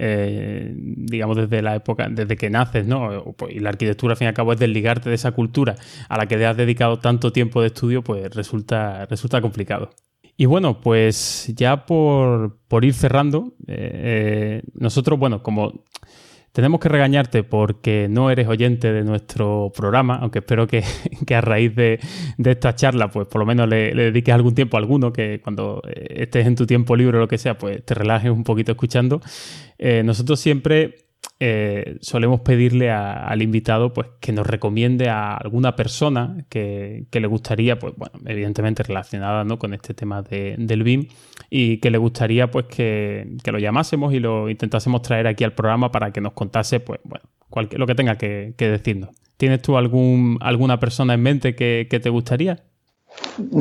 [0.00, 3.34] eh, digamos, desde la época, desde que naces, ¿no?
[3.36, 5.74] Pues, y la arquitectura, al fin y al cabo, es desligarte de esa cultura
[6.08, 9.90] a la que te has dedicado tanto tiempo de estudio, pues resulta, resulta complicado.
[10.36, 15.82] Y bueno, pues ya por, ir cerrando, eh, eh, nosotros, bueno, como
[16.58, 20.82] tenemos que regañarte porque no eres oyente de nuestro programa, aunque espero que,
[21.32, 22.00] a raíz de,
[22.36, 26.22] esta charla, pues por lo menos le, dediques algún tiempo a alguno, que cuando eh,
[26.22, 29.20] estés en tu tiempo libre o lo que sea, pues te relajes un poquito escuchando.
[29.78, 30.96] Eh, nosotros siempre
[31.40, 37.78] eh, solemos pedirle al invitado pues, que nos recomiende a alguna persona que, le gustaría,
[37.78, 39.58] pues, bueno, evidentemente relacionada ¿no?
[39.58, 41.06] con este tema del BIM
[41.48, 45.92] y que le gustaría pues, que, lo llamásemos y lo intentásemos traer aquí al programa
[45.92, 47.24] para que nos contase pues, bueno,
[47.70, 49.10] lo que tenga que, decirnos.
[49.36, 52.64] ¿Tienes tú algún, alguna persona en mente que te gustaría?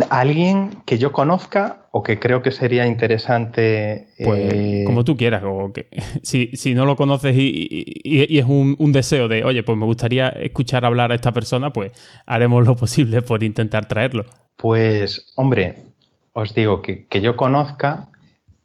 [0.10, 4.08] Alguien que yo conozca o que creo que sería interesante.
[4.24, 5.44] Pues, eh, como tú quieras.
[5.46, 5.88] O que,
[6.24, 11.12] si, no lo conoces y, es un, deseo de, oye, pues me gustaría escuchar hablar
[11.12, 11.92] a esta persona, pues
[12.26, 14.26] haremos lo posible por intentar traerlo.
[14.56, 15.76] Pues, hombre,
[16.34, 18.10] os digo que, yo conozca,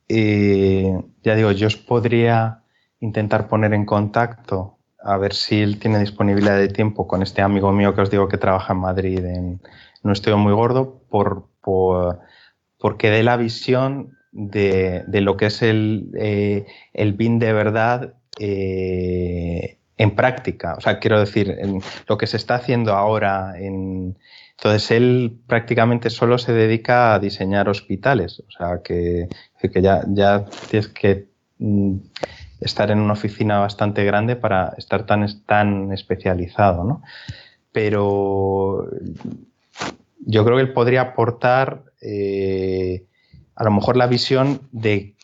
[0.09, 0.93] eh,
[1.23, 2.62] ya digo, yo os podría
[3.01, 7.73] intentar poner en contacto a ver si él tiene disponibilidad de tiempo con este amigo
[7.73, 9.60] mío que os digo que trabaja en Madrid en
[10.02, 11.48] no estoy muy gordo por,
[12.78, 19.78] porque dé la visión de, lo que es el, eh, el BIN de verdad eh,
[19.96, 20.74] en práctica.
[20.76, 21.56] O sea, quiero decir,
[22.08, 24.18] lo que se está haciendo ahora en...
[24.56, 28.40] Entonces, él prácticamente solo se dedica a diseñar hospitales.
[28.46, 29.28] O sea, que,
[29.60, 31.26] que ya, ya tienes que
[31.58, 31.96] mm,
[32.60, 37.02] estar en una oficina bastante grande para estar tan, tan especializado, ¿no?
[37.72, 38.88] Pero
[40.24, 43.06] yo creo que él podría aportar eh,
[43.54, 45.14] a lo mejor la visión de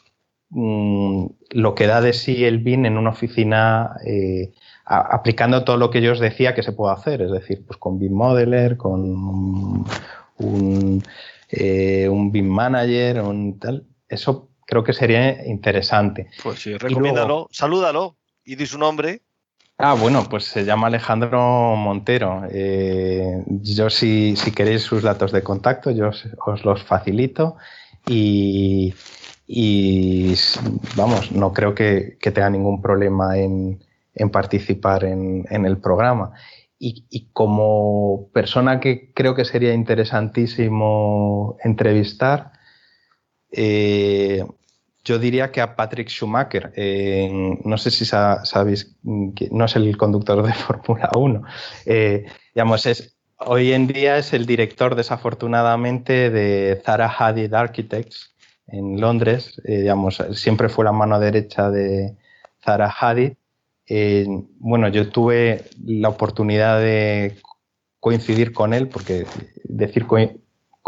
[0.51, 4.53] mm, lo que da de sí el BIN en una oficina eh,
[4.85, 7.99] aplicando todo lo que yo os decía que se puede hacer, es decir, pues con
[7.99, 9.85] BIM Modeler, con
[10.39, 11.03] un,
[11.51, 13.87] eh, un BIM Manager, un tal.
[14.09, 16.31] Eso creo que sería interesante.
[16.43, 19.23] Pues sí, recomiéndalo, salúdalo y di su nombre.
[19.79, 22.43] Ah, bueno, pues se llama Alejandro Montero.
[22.51, 27.57] Eh, yo si, si, queréis sus datos de contacto, yo os, los facilito
[28.07, 28.93] y,
[30.97, 33.79] vamos, no creo que tenga ningún problema en,
[34.19, 36.33] en participar en, el programa.
[36.79, 42.53] Y, como persona que creo que sería interesantísimo entrevistar,
[43.51, 44.45] eh,
[45.05, 46.73] yo diría que a Patrick Schumacher.
[47.65, 48.97] no sé si sabéis,
[49.35, 51.43] que no es el conductor de Fórmula 1.
[51.87, 58.35] Eh, digamos, es, hoy en día es el director, desafortunadamente, de Zara Hadid Architects
[58.67, 59.61] en Londres.
[59.65, 62.17] Eh, digamos, siempre fue la mano derecha de
[62.63, 63.33] Zara Hadid
[64.59, 67.37] bueno, yo tuve la oportunidad de
[68.01, 69.27] coincidir con él, porque
[69.65, 70.07] decir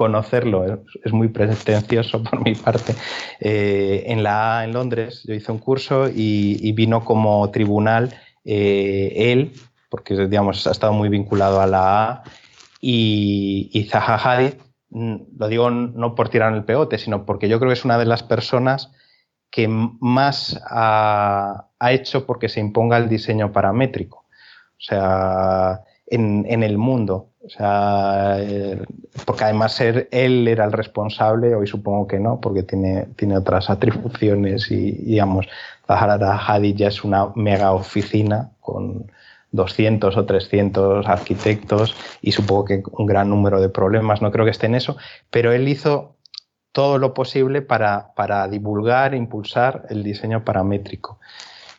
[0.01, 0.65] conocerlo
[1.05, 2.95] es, muy pretencioso por mi parte.
[3.39, 8.15] Eh, en la A en Londres yo hice un curso y, vino como tribunal
[8.47, 9.53] eh, él,
[9.91, 12.23] porque digamos ha estado muy vinculado a la A,
[12.81, 14.55] y, y Zaha Hadid,
[14.89, 17.99] mm, lo digo no por tirar el peote, sino porque yo creo que es una
[17.99, 18.91] de las personas
[19.51, 24.19] que más ha, hecho porque se imponga el diseño paramétrico.
[24.19, 27.30] O sea, en, el mundo.
[27.43, 28.83] O sea, eh,
[29.25, 34.71] porque además él era el responsable, hoy supongo que no, porque tiene, tiene otras atribuciones
[34.71, 35.47] y, digamos,
[35.87, 39.11] Zahara Hadid ya es una mega oficina con
[39.53, 44.51] 200 o 300 arquitectos y supongo que un gran número de problemas, no creo que
[44.51, 44.97] esté en eso,
[45.31, 46.17] pero él hizo
[46.73, 51.19] todo lo posible para, para divulgar e impulsar el diseño paramétrico.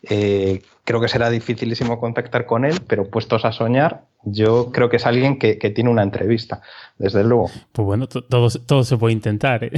[0.09, 4.97] Eh, creo que será dificilísimo contactar con él, pero puestos a soñar, yo creo que
[4.97, 6.61] es alguien que, tiene una entrevista,
[6.97, 7.49] desde luego.
[7.71, 9.63] Pues bueno, todo, todo se puede intentar.
[9.63, 9.71] ¿eh?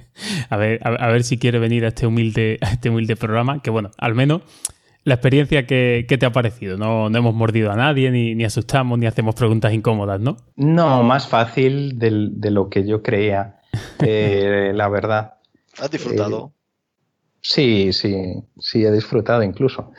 [0.50, 3.70] a, ver, a, ver si quiere venir a este humilde, a este humilde programa, que
[3.70, 4.42] bueno, al menos
[5.04, 6.76] la experiencia que, te ha parecido.
[6.76, 10.36] No, no, hemos mordido a nadie, ni, ni, asustamos, ni hacemos preguntas incómodas, ¿no?
[10.56, 13.56] No, más fácil de lo que yo creía.
[14.00, 15.34] Eh, la verdad.
[15.78, 16.52] ¿Has disfrutado?
[17.44, 18.14] Sí, sí,
[18.60, 19.90] sí, he disfrutado incluso.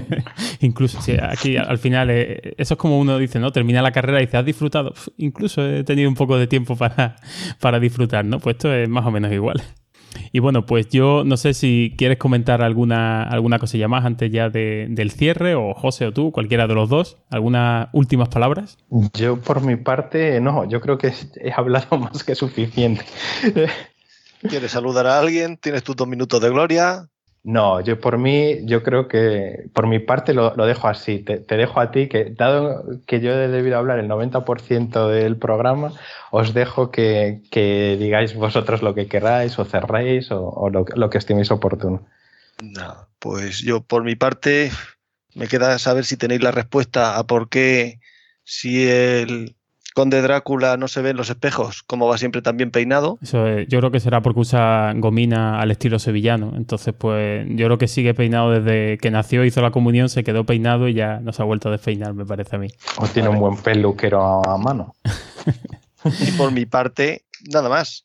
[0.60, 3.52] incluso, sí, aquí al final, eh, eso es como uno dice, ¿no?
[3.52, 4.94] Termina la carrera y dice, ¿has disfrutado?
[5.18, 7.16] incluso he tenido un poco de tiempo para,
[7.60, 8.40] para disfrutar, ¿no?
[8.40, 9.62] Pues esto es más o menos igual.
[10.32, 14.48] Y bueno, pues yo no sé si quieres comentar alguna, alguna cosilla más antes ya
[14.48, 17.18] del cierre, o José o tú, cualquiera de los dos.
[17.30, 18.78] ¿Algunas últimas palabras?
[19.14, 23.04] Yo por mi parte, no, yo creo que he hablado más que suficiente.
[24.48, 25.56] ¿Quieres saludar a alguien?
[25.56, 27.08] ¿Tienes tus dos minutos de gloria?
[27.46, 31.20] No, yo por mí, yo creo que por mi parte lo, dejo así.
[31.20, 35.92] Te, dejo a ti, que dado que yo he debido hablar el 90% del programa,
[36.32, 37.42] os dejo que,
[38.00, 42.04] digáis vosotros lo que queráis o cerréis o, lo, lo, que estiméis oportuno.
[42.60, 44.72] No, pues yo por mi parte
[45.36, 48.00] me queda saber si tenéis la respuesta a por qué
[48.42, 49.54] si el
[49.96, 53.18] Conde Drácula no se ve en los espejos, como va siempre tan bien peinado.
[53.22, 56.52] Eso yo creo que será porque usa gomina al estilo sevillano.
[56.54, 60.44] Entonces, pues yo creo que sigue peinado desde que nació, hizo la comunión, se quedó
[60.44, 62.68] peinado y ya no se ha vuelto a despeinar, me parece a mí.
[62.98, 64.94] O tiene un buen peluquero a mano.
[66.04, 68.04] y por mi parte, nada más.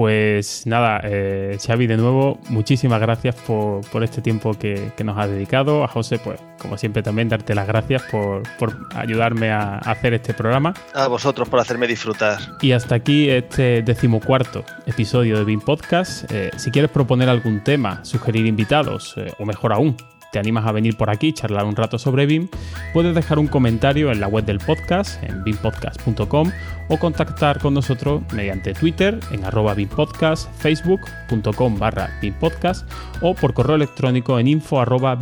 [0.00, 5.84] Pues nada, eh, Xavi, de nuevo, muchísimas gracias por, este tiempo que, nos has dedicado.
[5.84, 8.42] A José, pues como siempre también darte las gracias por,
[8.94, 10.72] ayudarme a, hacer este programa.
[10.94, 12.38] A vosotros por hacerme disfrutar.
[12.62, 16.32] Y hasta aquí este decimocuarto episodio de BIM Podcast.
[16.32, 19.98] Eh, si quieres proponer algún tema, sugerir invitados, eh, o mejor aún,
[20.32, 22.48] te animas a venir por aquí, charlar un rato sobre BIM,
[22.92, 26.50] puedes dejar un comentario en la web del podcast, en bimpodcast.com,
[26.88, 32.90] o contactar con nosotros mediante Twitter, en arroba bimpodcast, facebook.com barra bimpodcast,
[33.20, 35.18] o por correo electrónico en info arroba.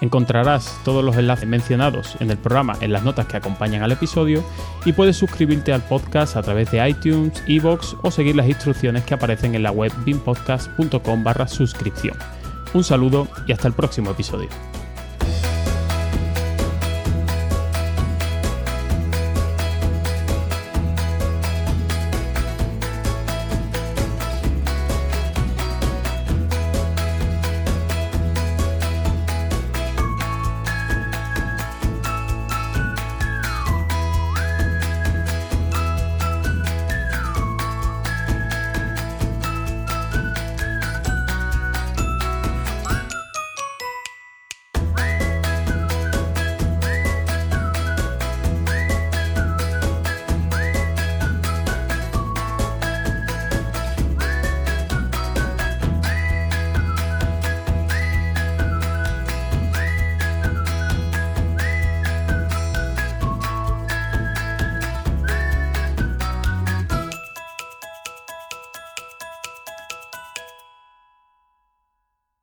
[0.00, 4.44] Encontrarás todos los enlaces mencionados en el programa en las notas que acompañan al episodio
[4.84, 9.14] y puedes suscribirte al podcast a través de iTunes, iVoox o seguir las instrucciones que
[9.14, 12.16] aparecen en la web bimpodcast.com barra suscripción.
[12.74, 14.48] Un saludo y hasta el próximo episodio.